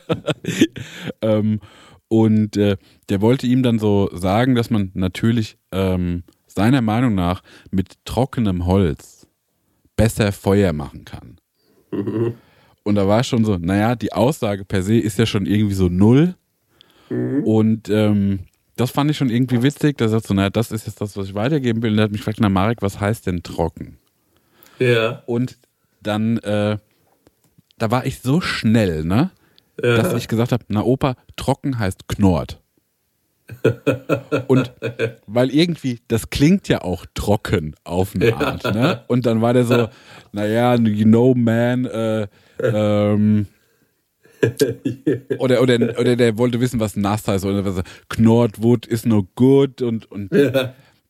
[1.21, 1.61] ähm,
[2.09, 7.41] und äh, der wollte ihm dann so sagen, dass man natürlich ähm, seiner Meinung nach
[7.71, 9.27] mit trockenem Holz
[9.95, 11.37] besser Feuer machen kann.
[12.89, 15.89] Und da war schon so, naja, die Aussage per se ist ja schon irgendwie so
[15.89, 16.33] null.
[17.45, 18.39] Und ähm,
[18.77, 19.99] das fand ich schon irgendwie witzig.
[19.99, 21.91] Da sagt so, naja, das ist jetzt das, was ich weitergeben will.
[21.91, 23.99] Und er hat mich gefragt, na Marek, was heißt denn trocken?
[24.79, 25.21] Ja.
[25.27, 25.59] Und
[26.01, 26.79] dann, äh,
[27.77, 29.29] da war ich so schnell, ne?
[29.77, 32.59] Dass ich gesagt habe, na Opa, trocken heißt knort.
[34.47, 34.73] Und
[35.27, 39.03] weil irgendwie, das klingt ja auch trocken auf eine Art, ne?
[39.07, 39.89] Und dann war der so,
[40.31, 42.27] naja, you know, man, äh,
[42.61, 43.47] ähm,
[45.37, 49.27] oder, oder, oder der wollte wissen, was nass heißt, oder was knort wood is no
[49.35, 50.31] good und, und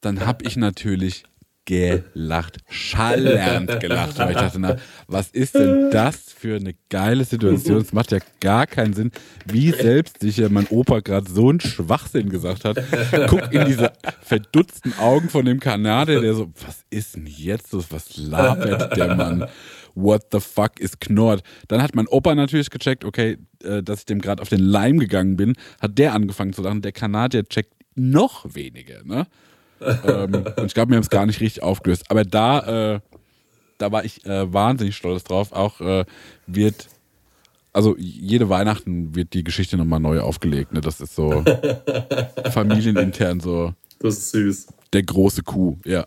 [0.02, 1.26] dann habe ich natürlich
[1.70, 7.78] gelacht, schallernd gelacht, weil ich dachte, na, was ist denn das für eine geile Situation?
[7.78, 9.12] Es macht ja gar keinen Sinn,
[9.46, 12.82] wie selbstsicher mein Opa gerade so einen Schwachsinn gesagt hat.
[13.28, 13.92] Guck in diese
[14.24, 17.86] verdutzten Augen von dem Kanadier, der so, was ist denn jetzt los?
[17.92, 19.46] Was labert der Mann?
[19.96, 21.44] What the fuck ist Knort?
[21.68, 25.00] Dann hat mein Opa natürlich gecheckt, okay, äh, dass ich dem gerade auf den Leim
[25.00, 26.82] gegangen bin, hat der angefangen zu lachen.
[26.82, 29.28] Der Kanadier checkt noch weniger, ne?
[29.82, 32.04] ähm, und ich glaube, wir haben es gar nicht richtig aufgelöst.
[32.10, 33.00] Aber da, äh,
[33.78, 35.54] da war ich äh, wahnsinnig stolz drauf.
[35.54, 36.04] Auch äh,
[36.48, 36.90] wird,
[37.72, 40.74] also jede Weihnachten wird die Geschichte nochmal neu aufgelegt.
[40.74, 40.82] Ne?
[40.82, 41.44] Das ist so
[42.52, 44.68] familienintern so Das ist süß.
[44.92, 46.06] der große Kuh, ja.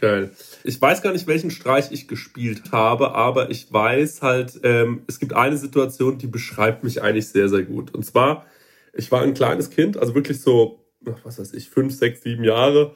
[0.00, 0.30] Geil.
[0.64, 5.18] Ich weiß gar nicht, welchen Streich ich gespielt habe, aber ich weiß halt, ähm, es
[5.18, 7.94] gibt eine Situation, die beschreibt mich eigentlich sehr, sehr gut.
[7.94, 8.46] Und zwar,
[8.94, 12.94] ich war ein kleines Kind, also wirklich so, was weiß ich, fünf, sechs, sieben Jahre.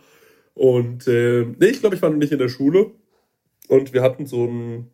[0.54, 2.92] Und äh, nee, ich glaube, ich war noch nicht in der Schule.
[3.68, 4.90] Und wir hatten so einen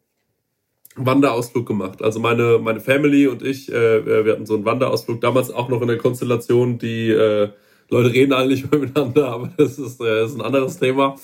[0.96, 2.02] Wanderausflug gemacht.
[2.02, 5.80] Also meine, meine Family und ich, äh, wir hatten so einen Wanderausflug, damals auch noch
[5.80, 7.50] in der Konstellation, die äh,
[7.90, 11.16] Leute reden alle nicht mehr miteinander, aber das ist, äh, ist ein anderes Thema.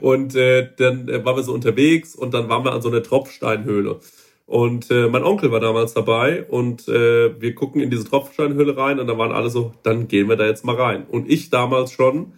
[0.00, 3.02] Und äh, dann äh, waren wir so unterwegs und dann waren wir an so einer
[3.02, 4.00] Tropfsteinhöhle.
[4.46, 9.00] Und äh, mein Onkel war damals dabei und äh, wir gucken in diese Tropfsteinhöhle rein
[9.00, 11.06] und da waren alle so, dann gehen wir da jetzt mal rein.
[11.08, 12.34] Und ich damals schon,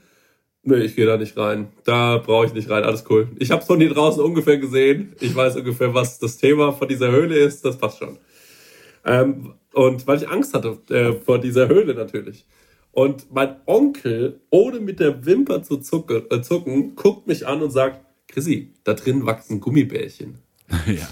[0.63, 1.69] nee, ich gehe da nicht rein.
[1.85, 3.29] Da brauche ich nicht rein, alles cool.
[3.39, 5.17] Ich habe von hier draußen ungefähr gesehen.
[5.21, 7.65] Ich weiß ungefähr, was das Thema von dieser Höhle ist.
[7.65, 8.19] Das passt schon.
[9.05, 12.47] Ähm, und weil ich Angst hatte äh, vor dieser Höhle natürlich.
[12.97, 17.71] Und mein Onkel, ohne mit der Wimper zu zucken, äh, zucken, guckt mich an und
[17.71, 20.39] sagt, Chrissy, da drin wachsen Gummibärchen.
[20.87, 21.07] ja.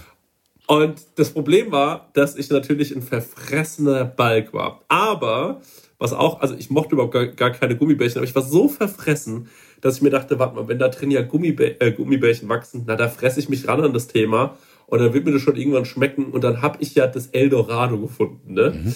[0.66, 4.80] Und das Problem war, dass ich natürlich ein verfressener Balk war.
[4.88, 5.60] Aber,
[5.98, 9.48] was auch, also ich mochte überhaupt gar, gar keine Gummibärchen, aber ich war so verfressen,
[9.82, 12.96] dass ich mir dachte, warte mal, wenn da drin ja Gummibä äh, Gummibärchen wachsen, na,
[12.96, 15.84] da fresse ich mich ran an das Thema und dann wird mir das schon irgendwann
[15.84, 18.94] schmecken und dann habe ich ja das Eldorado gefunden, ne?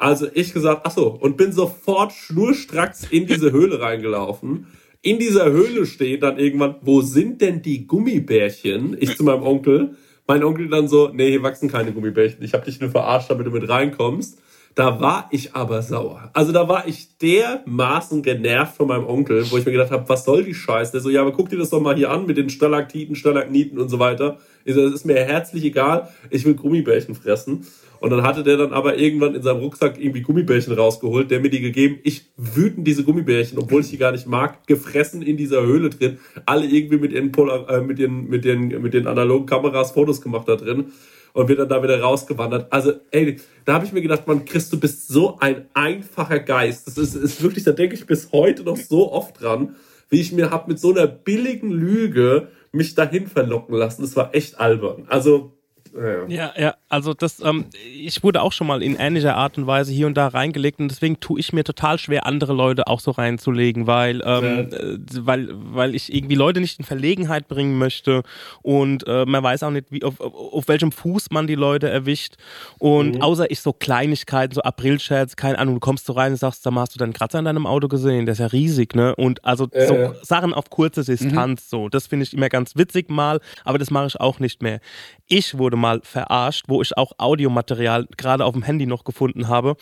[0.00, 4.66] Also ich gesagt, ach so, und bin sofort schnurstracks in diese Höhle reingelaufen.
[5.02, 8.96] In dieser Höhle steht dann irgendwann, wo sind denn die Gummibärchen?
[8.98, 9.96] Ich zu meinem Onkel.
[10.26, 12.42] Mein Onkel dann so, nee, hier wachsen keine Gummibärchen.
[12.42, 14.38] Ich habe dich nur verarscht, damit du mit reinkommst.
[14.74, 16.30] Da war ich aber sauer.
[16.32, 20.24] Also da war ich dermaßen genervt von meinem Onkel, wo ich mir gedacht habe, was
[20.24, 20.92] soll die Scheiße?
[20.92, 23.78] Der so, ja, aber guck dir das doch mal hier an mit den Stalaktiten, Stalagniten
[23.78, 24.38] und so weiter.
[24.64, 26.08] Ich so, das ist mir herzlich egal.
[26.30, 27.66] Ich will Gummibärchen fressen.
[28.00, 31.50] Und dann hatte der dann aber irgendwann in seinem Rucksack irgendwie Gummibärchen rausgeholt, der mir
[31.50, 31.98] die gegeben.
[32.02, 36.18] Ich wütend diese Gummibärchen, obwohl ich die gar nicht mag, gefressen in dieser Höhle drin.
[36.46, 40.22] Alle irgendwie mit ihren, Polar, äh, mit ihren, mit den, mit den analogen Kameras Fotos
[40.22, 40.92] gemacht da drin
[41.34, 42.72] und bin dann da wieder rausgewandert.
[42.72, 43.36] Also, ey,
[43.66, 46.86] da habe ich mir gedacht, man, Chris, du bist so ein einfacher Geist.
[46.86, 49.76] Das ist, ist wirklich, da denke ich bis heute noch so oft dran,
[50.08, 54.00] wie ich mir hab mit so einer billigen Lüge mich dahin verlocken lassen.
[54.00, 55.04] Das war echt albern.
[55.08, 55.52] Also,
[55.94, 56.26] ja.
[56.28, 59.92] Ja, ja, also das, ähm, ich wurde auch schon mal in ähnlicher Art und Weise
[59.92, 63.10] hier und da reingelegt und deswegen tue ich mir total schwer, andere Leute auch so
[63.10, 64.78] reinzulegen, weil, ähm, Ja.
[64.78, 68.22] äh, weil, weil ich irgendwie Leute nicht in Verlegenheit bringen möchte
[68.62, 72.34] und äh, man weiß auch nicht, wie, auf, auf, welchem Fuß man die Leute erwischt
[72.78, 73.22] und Mhm.
[73.22, 76.72] außer ich so Kleinigkeiten, so Aprilscherz, keine Ahnung, du kommst so rein und sagst, sag
[76.72, 78.26] mal, hast du deinen Kratzer in deinem Auto gesehen?
[78.26, 79.16] Der ist ja riesig, ne?
[79.16, 80.12] Und also Ja, so ja.
[80.22, 84.06] Sachen auf kurze Distanz, so, das finde ich immer ganz witzig mal, aber das mache
[84.06, 84.80] ich auch nicht mehr.
[85.26, 89.76] Ich wurde mal verarscht, wo ich auch Audiomaterial gerade auf dem Handy noch gefunden habe.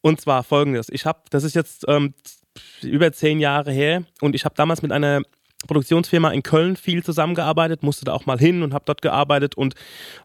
[0.00, 2.14] Und zwar folgendes: Ich habe, das ist jetzt ähm,
[2.82, 5.22] über zehn Jahre her und ich habe damals mit einer
[5.66, 9.56] Produktionsfirma in Köln viel zusammengearbeitet, musste da auch mal hin und habe dort gearbeitet.
[9.56, 9.74] Und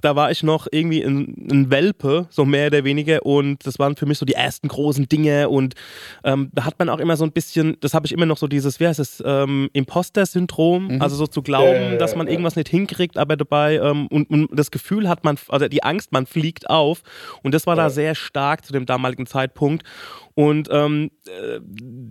[0.02, 3.26] da war ich noch irgendwie ein, ein, Welpe, so mehr oder weniger.
[3.26, 5.50] Und das waren für mich so die ersten großen Dinge.
[5.50, 5.76] Und
[6.24, 8.48] ähm, da hat man auch immer so ein bisschen, das habe ich immer noch so
[8.48, 11.02] dieses, wie heißt es, ähm, Imposter-Syndrom, mhm.
[11.02, 14.30] also so zu glauben, ja, ja, dass man irgendwas nicht hinkriegt, aber dabei ähm, und,
[14.30, 17.02] und, das Gefühl hat man, also die Angst, man fliegt auf.
[17.44, 19.84] Und das war da sehr stark zu dem damaligen Zeitpunkt
[20.36, 21.60] und ähm, äh,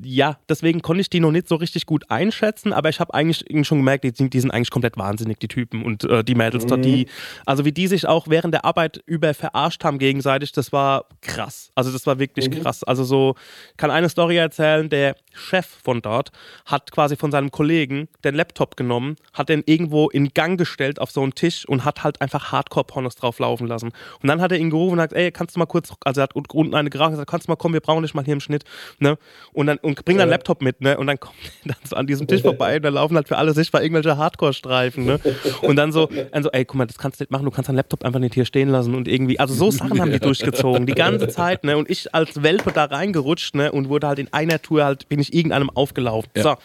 [0.03, 3.45] ja, deswegen konnte ich die noch nicht so richtig gut einschätzen, aber ich habe eigentlich
[3.67, 6.69] schon gemerkt, die, die, sind eigentlich komplett wahnsinnig, die Typen und äh, die Mädels mhm.
[6.69, 7.07] dort, die,
[7.47, 11.71] also wie die sich auch während der Arbeit über verarscht haben gegenseitig, das war krass.
[11.75, 12.63] Also das war wirklich mhm.
[12.63, 12.85] krass.
[12.85, 13.35] Also so,
[13.77, 16.31] kann eine Story erzählen, der Chef von dort
[16.67, 21.11] hat quasi von seinem Kollegen den Laptop genommen, hat den irgendwo in Gang gestellt auf
[21.11, 23.93] so einen Tisch und hat halt einfach Hardcore-Pornos drauf laufen lassen.
[24.23, 26.25] Und dann hat er ihn gerufen und gesagt, ey, kannst du mal kurz, also er
[26.25, 28.35] hat unten eine geraucht und gesagt, kannst du mal kommen, wir brauchen dich mal hier
[28.35, 28.65] im Schnitt,
[28.99, 29.19] ne?
[29.53, 30.99] Und dann und bring deinen Laptop mit, ne?
[30.99, 33.37] Und dann kommt er dann so an diesem Tisch vorbei und da laufen halt für
[33.37, 35.21] alle sichtbar irgendwelche Hardcore-Streifen, ne?
[35.63, 37.69] Und dann so, dann so, ey, guck mal, das kannst du nicht machen, du kannst
[37.69, 40.87] deinen Laptop einfach nicht hier stehen lassen und irgendwie, also so Sachen haben die durchgezogen,
[40.87, 41.77] die ganze Zeit, ne?
[41.77, 43.73] Und ich als Welpe da reingerutscht, ne?
[43.73, 46.31] Und wurde halt in einer Tour halt, bin ich irgendeinem aufgelaufen.
[46.37, 46.43] Ja.
[46.43, 46.57] So,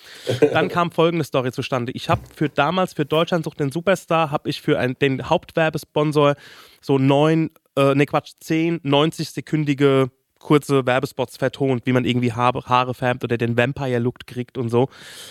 [0.51, 1.91] dann kam folgende Story zustande.
[1.93, 6.35] Ich habe für damals für Deutschland sucht den Superstar, habe ich für ein, den Hauptwerbesponsor
[6.81, 10.09] so neun, äh, ne Quatsch, zehn 90-sekündige
[10.45, 14.89] kurze Werbespots vertont, wie man irgendwie Haare, Haare färbt oder den Vampire-Look kriegt und so.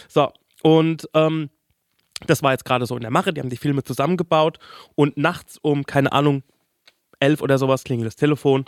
[0.08, 1.50] So, und ähm,
[2.26, 4.58] das war jetzt gerade so in der Mache, die haben die Filme zusammengebaut
[4.96, 6.42] und nachts um, keine Ahnung,
[7.20, 8.64] elf oder sowas klingelt das Telefon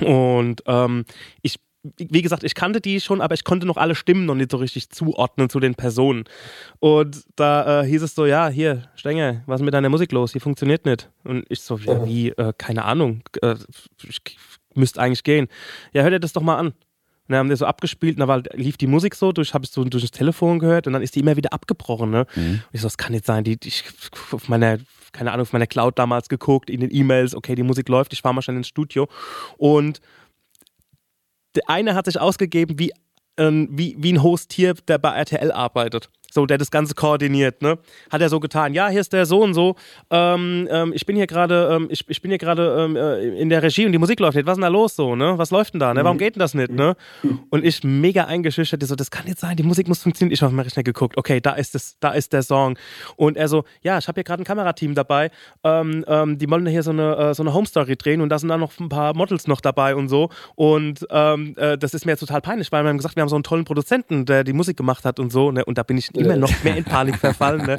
[0.00, 1.04] und ähm,
[1.42, 1.60] ich
[1.98, 4.56] wie gesagt, ich kannte die schon, aber ich konnte noch alle Stimmen noch nicht so
[4.56, 6.24] richtig zuordnen zu den Personen.
[6.80, 10.32] Und da äh, hieß es so, ja, hier, Stenger, was ist mit deiner Musik los?
[10.32, 11.10] Die funktioniert nicht.
[11.24, 13.56] Und ich so, ja, wie, äh, keine Ahnung, äh,
[14.02, 14.22] ich
[14.76, 15.48] müsste eigentlich gehen.
[15.92, 16.66] Ja, hört ihr das doch mal an.
[16.66, 19.64] Und dann haben die so abgespielt und da war, lief die Musik so, durch, habe
[19.64, 22.10] ich so durch das Telefon gehört und dann ist die immer wieder abgebrochen.
[22.10, 22.26] Ne?
[22.34, 22.42] Mhm.
[22.42, 23.44] Und ich so, das kann nicht sein.
[23.44, 23.84] Die, die, ich
[24.30, 24.78] auf meiner,
[25.12, 28.20] keine Ahnung, auf meiner Cloud damals geguckt, in den E-Mails, okay, die Musik läuft, ich
[28.20, 29.08] fahre mal schnell ins Studio.
[29.56, 30.00] Und
[31.54, 32.92] der eine hat sich ausgegeben wie,
[33.38, 37.62] ähm, wie, wie ein Host hier, der bei RTL arbeitet so der das Ganze koordiniert,
[37.62, 37.78] ne?
[38.10, 39.76] Hat er so getan, ja, hier ist der so und so,
[40.10, 43.48] ähm, ähm, ich bin hier gerade, ähm, ich, ich bin hier gerade ähm, äh, in
[43.48, 45.38] der Regie und die Musik läuft nicht, was ist denn da los so, ne?
[45.38, 46.02] Was läuft denn da, ne?
[46.04, 46.18] Warum mhm.
[46.18, 46.96] geht denn das nicht, ne?
[47.50, 50.32] Und ich mega eingeschüchtert, so, das kann nicht sein, die Musik muss funktionieren.
[50.32, 52.76] Ich habe auf meinen Rechner geguckt, okay, da ist es, da ist der Song.
[53.16, 55.30] Und er so, ja, ich habe hier gerade ein Kamerateam dabei,
[55.62, 58.48] ähm, ähm, die wollen hier so eine, äh, so eine Home-Story drehen und da sind
[58.48, 60.30] dann noch ein paar Models noch dabei und so.
[60.56, 63.36] Und äh, das ist mir jetzt total peinlich, weil wir haben gesagt, wir haben so
[63.36, 65.64] einen tollen Produzenten, der die Musik gemacht hat und so, ne?
[65.64, 67.66] Und da bin ich immer noch mehr in Panik verfallen.
[67.66, 67.78] Ne?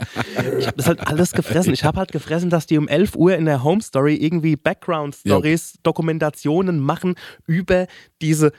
[0.59, 1.73] Ich habe das halt alles gefressen.
[1.73, 5.79] Ich habe halt gefressen, dass die um 11 Uhr in der Home Story irgendwie Background-Stories,
[5.83, 7.15] Dokumentationen machen
[7.45, 7.87] über
[8.21, 8.51] diese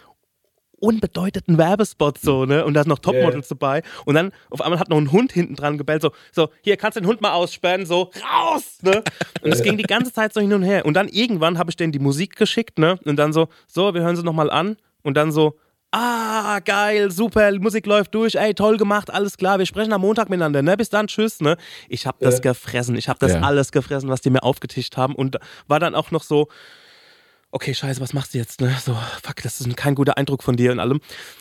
[0.78, 2.64] unbedeuteten Werbespots so, ne?
[2.64, 3.56] Und da sind noch Topmodels yeah.
[3.58, 3.82] dabei.
[4.04, 6.96] Und dann auf einmal hat noch ein Hund hinten dran gebellt, so, so, hier kannst
[6.96, 9.02] du den Hund mal aussperren, so, raus, ne?
[9.42, 10.84] Und es ging die ganze Zeit so hin und her.
[10.84, 12.98] Und dann irgendwann habe ich denen die Musik geschickt, ne?
[13.04, 14.76] Und dann so, so, wir hören sie nochmal an.
[15.02, 15.58] Und dann so,
[15.96, 20.28] ah, geil, super, Musik läuft durch, ey, toll gemacht, alles klar, wir sprechen am Montag
[20.28, 20.76] miteinander, ne?
[20.76, 21.56] Bis dann, tschüss, ne?
[21.88, 22.40] Ich habe das ja.
[22.40, 23.40] gefressen, ich habe das ja.
[23.40, 25.38] alles gefressen, was die mir aufgetischt haben und
[25.68, 26.48] war dann auch noch so,
[27.50, 28.60] okay, scheiße, was machst du jetzt?
[28.60, 28.76] Ne?
[28.82, 31.00] So, fuck, das ist kein guter Eindruck von dir und allem.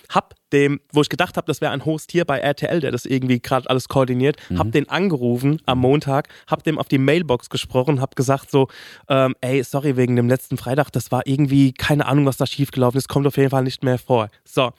[0.10, 3.06] Hab dem, wo ich gedacht habe, das wäre ein Host hier bei RTL, der das
[3.06, 4.60] irgendwie gerade alles koordiniert, mhm.
[4.60, 8.68] hab den angerufen am Montag, hab dem auf die Mailbox gesprochen, hab gesagt so,
[9.10, 12.98] ähm, ey, sorry wegen dem letzten Freitag, das war irgendwie, keine Ahnung, was da schiefgelaufen
[12.98, 14.30] ist, kommt auf jeden Fall nicht mehr vor.
[14.46, 14.72] So,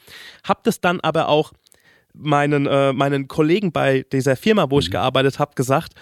[0.45, 1.53] hab das dann aber auch
[2.15, 4.93] meinen, äh, meinen Kollegen bei dieser Firma, wo ich mhm.
[4.93, 5.93] gearbeitet habe, gesagt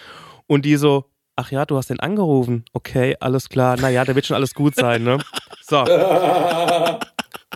[0.47, 2.65] und die so, ach ja, du hast den angerufen.
[2.73, 3.77] Okay, alles klar.
[3.77, 5.19] Naja, da wird schon alles gut sein, ne?
[5.63, 5.85] So.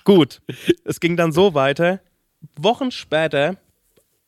[0.05, 0.41] gut.
[0.85, 2.01] Es ging dann so weiter.
[2.57, 3.57] Wochen später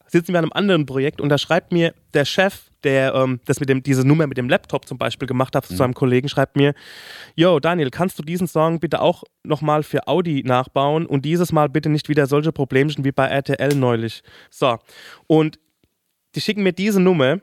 [0.07, 3.61] sitzen wir an einem anderen Projekt und da schreibt mir der Chef, der ähm, das
[3.61, 5.77] mit dem, diese Nummer mit dem Laptop zum Beispiel gemacht hat, mhm.
[5.77, 6.75] zu einem Kollegen, schreibt mir,
[7.37, 11.69] yo, Daniel, kannst du diesen Song bitte auch nochmal für Audi nachbauen und dieses Mal
[11.69, 14.23] bitte nicht wieder solche Problemchen wie bei RTL neulich.
[14.51, 14.79] So.
[15.27, 15.59] Und
[16.35, 17.41] die schicken mir diese Nummer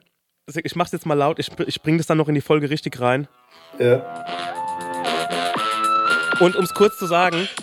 [0.56, 3.00] ich mach's jetzt mal laut, ich, ich bringe das dann noch in die Folge richtig
[3.02, 3.28] rein.
[3.80, 4.26] Ja.
[6.39, 7.48] Und um es kurz zu sagen.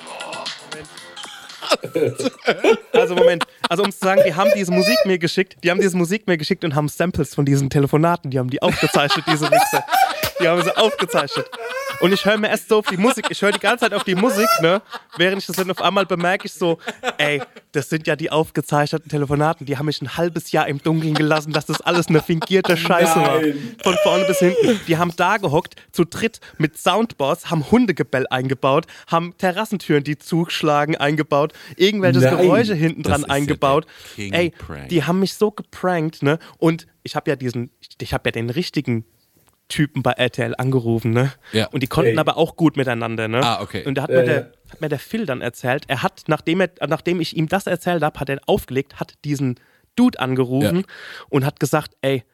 [2.92, 5.96] Also Moment, also um zu sagen, die haben diese Musik mir geschickt, die haben diese
[5.96, 9.84] Musik mir geschickt und haben Samples von diesen Telefonaten, die haben die aufgezeichnet, diese Mixer.
[10.40, 11.48] Die haben sie aufgezeichnet.
[12.00, 14.04] Und ich höre mir erst so auf die Musik, ich höre die ganze Zeit auf
[14.04, 14.82] die Musik, ne?
[15.16, 16.78] Während ich das dann auf einmal bemerke ich so,
[17.18, 17.40] ey,
[17.72, 21.52] das sind ja die aufgezeichneten Telefonaten, die haben mich ein halbes Jahr im Dunkeln gelassen,
[21.52, 23.40] dass das alles eine fingierte Scheiße war.
[23.40, 23.76] Nein.
[23.82, 24.80] Von vorne bis hinten.
[24.86, 30.96] Die haben da gehockt, zu dritt mit Soundboards, haben Hundegebell eingebaut, haben Terrassentüren, die zuschlagen,
[30.96, 32.36] eingebaut, irgendwelche Nein.
[32.36, 33.86] Geräusche hinten dran ja eingebaut.
[34.16, 34.52] King Ey,
[34.90, 36.38] die haben mich so geprankt, ne?
[36.58, 37.70] Und ich habe ja diesen,
[38.00, 39.04] ich habe ja den richtigen
[39.68, 41.32] Typen bei RTL angerufen, ne?
[41.52, 41.66] Ja.
[41.68, 42.18] Und die konnten Ey.
[42.18, 43.40] aber auch gut miteinander, ne?
[43.42, 43.84] Ah, okay.
[43.86, 44.70] Und da hat, Ja, mir der, ja.
[44.72, 48.02] hat mir der Phil dann erzählt, er hat, nachdem, er, nachdem ich ihm das erzählt
[48.02, 49.58] habe, hat er aufgelegt, hat diesen
[49.96, 50.82] Dude angerufen Ja.
[51.30, 52.24] und hat gesagt, ey,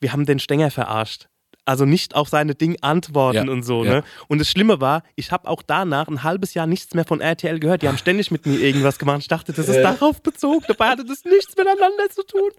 [0.00, 1.28] wir haben den Stenger verarscht.
[1.68, 3.96] Also nicht auf seine Ding antworten Ja, und so, ja.
[3.96, 4.02] ne?
[4.26, 7.60] Und das Schlimme war, ich habe auch danach ein halbes Jahr nichts mehr von RTL
[7.60, 7.82] gehört.
[7.82, 9.20] Die haben ständig mit mir irgendwas gemacht.
[9.20, 9.82] Ich dachte, das ist Ja.
[9.92, 10.64] darauf bezogen.
[10.66, 12.50] Dabei hatte das nichts miteinander zu tun.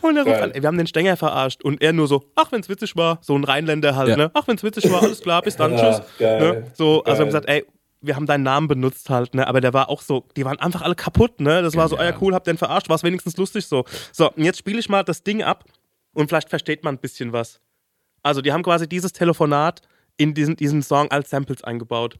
[0.00, 1.62] Und er ruft an, ey, wir haben den Stenger verarscht.
[1.64, 3.18] Und er nur so, ach, wenn's witzig war.
[3.20, 4.16] So ein Rheinländer halt, Ja.
[4.16, 4.30] ne?
[4.32, 6.00] Ach, wenn's witzig war, alles klar, bis dann, tschüss.
[6.18, 6.70] Ne?
[6.74, 7.66] So, also haben gesagt, ey,
[8.00, 9.46] wir haben deinen Namen benutzt halt, ne?
[9.46, 11.60] Aber der war auch so, die waren einfach alle kaputt, ne?
[11.60, 13.84] Das war so, ah ja, cool, hab den verarscht, war wenigstens lustig so.
[14.12, 15.64] So, und jetzt spiele ich mal das Ding ab
[16.14, 17.60] und vielleicht versteht man ein bisschen was.
[18.26, 19.82] Also, die haben quasi dieses Telefonat
[20.16, 22.18] in diesen, diesen Song als Samples eingebaut.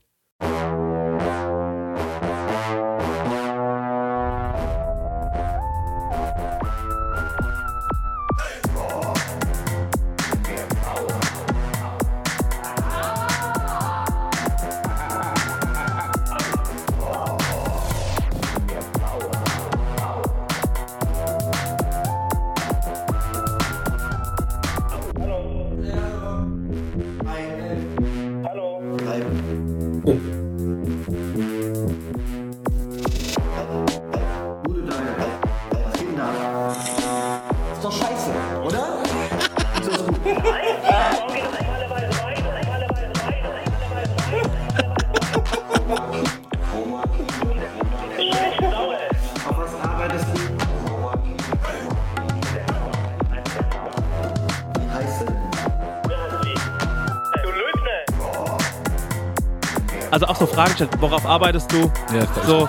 [60.17, 61.93] Also auch so Fragen gestellt, worauf arbeitest du?
[62.11, 62.67] Ja, So,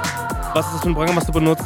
[0.54, 1.64] was ist das für ein Programm, was du benutzt?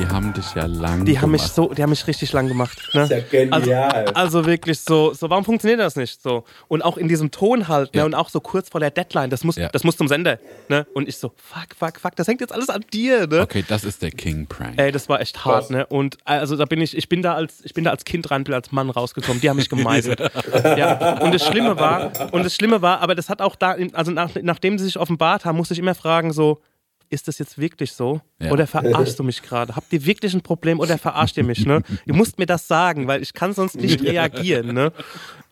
[0.00, 1.54] Die haben dich ja lang Die haben mich gemacht.
[1.54, 2.78] so, die haben mich richtig lang gemacht.
[2.94, 3.02] Ne?
[3.02, 4.06] Ist ja genial.
[4.06, 6.44] Also, also wirklich so, so, warum funktioniert das nicht so?
[6.68, 7.98] Und auch in diesem Ton halt, ne?
[8.00, 8.04] Ja.
[8.06, 9.68] Und auch so kurz vor der Deadline, das muss, Ja.
[9.68, 10.38] das muss zum Sender,
[10.68, 10.86] ne?
[10.94, 13.42] Und ich so, fuck, fuck, fuck, das hängt jetzt alles an dir, ne?
[13.42, 14.80] Okay, das ist der King Prank.
[14.80, 15.84] Ey, das war echt hart, ne?
[15.86, 18.42] Und also da bin ich, ich bin da als, ich bin da als Kind rein,
[18.44, 19.42] bin als Mann rausgekommen.
[19.42, 20.18] Die haben mich gemeißelt.
[20.78, 21.18] ja.
[21.20, 24.30] Und das Schlimme war, und das Schlimme war, aber das hat auch da, also nach,
[24.40, 26.62] nachdem sie sich offenbart haben, musste ich immer fragen, so,
[27.10, 28.20] ist das jetzt wirklich so?
[28.40, 28.52] Ja.
[28.52, 29.76] Oder verarschst du mich gerade?
[29.76, 31.82] Habt ihr wirklich ein Problem oder verarscht ihr mich, ne?
[32.06, 34.92] Ihr müsst mir das sagen, weil ich kann sonst nicht reagieren, ne?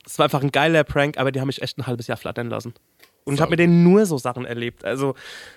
[0.05, 2.49] Das war einfach ein geiler Prank, aber die haben mich echt ein halbes Jahr flattern
[2.49, 2.73] lassen.
[3.29, 4.85] Und ich habe mit denen nur so Sachen erlebt.
[4.85, 5.15] Also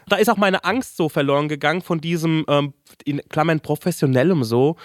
[0.07, 2.73] da ist auch meine Angst so verloren gegangen von diesem, ähm,
[3.05, 4.75] in Klammern, professionellem so.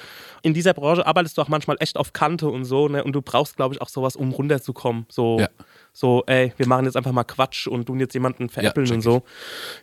[0.43, 3.03] In dieser Branche arbeitest du auch manchmal echt auf Kante und so, ne?
[3.03, 5.07] Und du brauchst, glaube ich, auch sowas, um runterzukommen.
[5.11, 5.49] So, Ja.
[5.93, 9.01] so, ey, wir machen jetzt einfach mal Quatsch und tun jetzt jemanden veräppeln check und
[9.03, 9.22] so.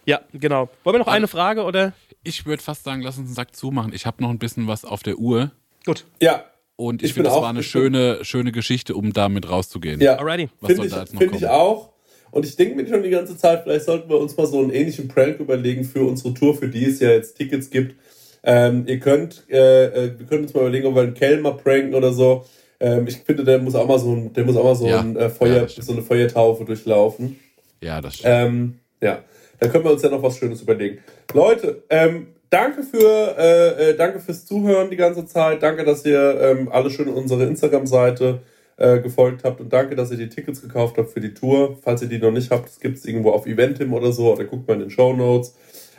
[0.06, 0.70] Ja, genau.
[0.84, 1.91] Wollen wir noch eine Frage oder?
[2.24, 3.91] Ich würde fast sagen, lass uns einen Sack zumachen.
[3.93, 5.51] Ich habe noch ein bisschen was auf der Uhr.
[5.86, 6.06] Gut.
[6.22, 6.45] ja,
[6.76, 9.99] Und ich, Ich finde, das auch- war eine ich schöne, schöne Geschichte, um damit rauszugehen.
[10.01, 10.16] ja.
[10.16, 10.49] Alrighty.
[10.62, 11.51] Was Finde soll ich, da jetzt noch find ich kommen?
[11.54, 11.93] auch.
[12.34, 14.71] Und ich denke mir schon die ganze Zeit, vielleicht sollten wir uns mal so einen
[14.71, 17.95] ähnlichen Prank überlegen für unsere Tour, für die es ja jetzt Tickets gibt.
[18.43, 21.93] Ähm, ihr könnt, äh, äh, wir können uns mal überlegen, ob wir einen Kellner pranken
[21.93, 22.43] oder so.
[22.79, 25.01] Ähm, ich finde, der muss auch mal so ein, der muss auch mal so, Ja.
[25.01, 27.39] ein, äh, Feuer, Ja, so eine Feuertaufe durchlaufen.
[27.81, 28.34] Ja, das stimmt.
[28.34, 29.19] Ähm, ja,
[29.59, 30.97] da können wir uns ja noch was Schönes überlegen.
[31.36, 35.61] Leute, ähm, danke für äh, äh, danke fürs Zuhören die ganze Zeit.
[35.61, 40.17] Danke, dass ihr ähm, alle schön unsere Instagram-Seite äh, gefolgt habt und danke, dass ihr
[40.17, 41.78] die Tickets gekauft habt für die Tour.
[41.82, 44.45] Falls ihr die noch nicht habt, das gibt es irgendwo auf Eventim oder so oder
[44.45, 45.55] guckt mal in den Show Notes.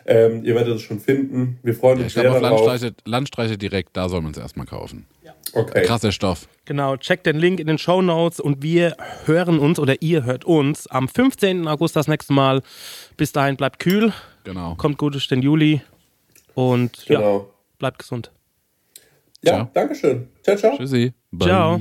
[0.07, 1.59] Ähm, ihr werdet es schon finden.
[1.62, 2.66] Wir freuen Ja, uns ich glaube, sehr auf darauf.
[2.66, 5.07] Landstreiche, Landstreiche direkt, da soll man es erstmal kaufen.
[5.55, 5.83] Okay.
[5.85, 6.49] Krasser Stoff.
[6.64, 10.45] Genau, checkt den Link in den Show Notes und wir hören uns oder ihr hört
[10.45, 11.68] uns am 15.
[11.68, 12.61] August das nächste Mal.
[13.16, 14.12] Bis dahin bleibt kühl,
[14.43, 14.75] Genau.
[14.75, 15.81] kommt gut durch den Juli
[16.55, 17.51] und ja, Genau.
[17.79, 18.33] bleibt gesund.
[19.43, 19.70] Ja, Ciao.
[19.75, 20.29] Dankeschön.
[20.43, 20.77] Ciao, ciao.
[20.77, 21.12] Tschüssi.
[21.31, 21.49] Bye.
[21.49, 21.81] Ciao.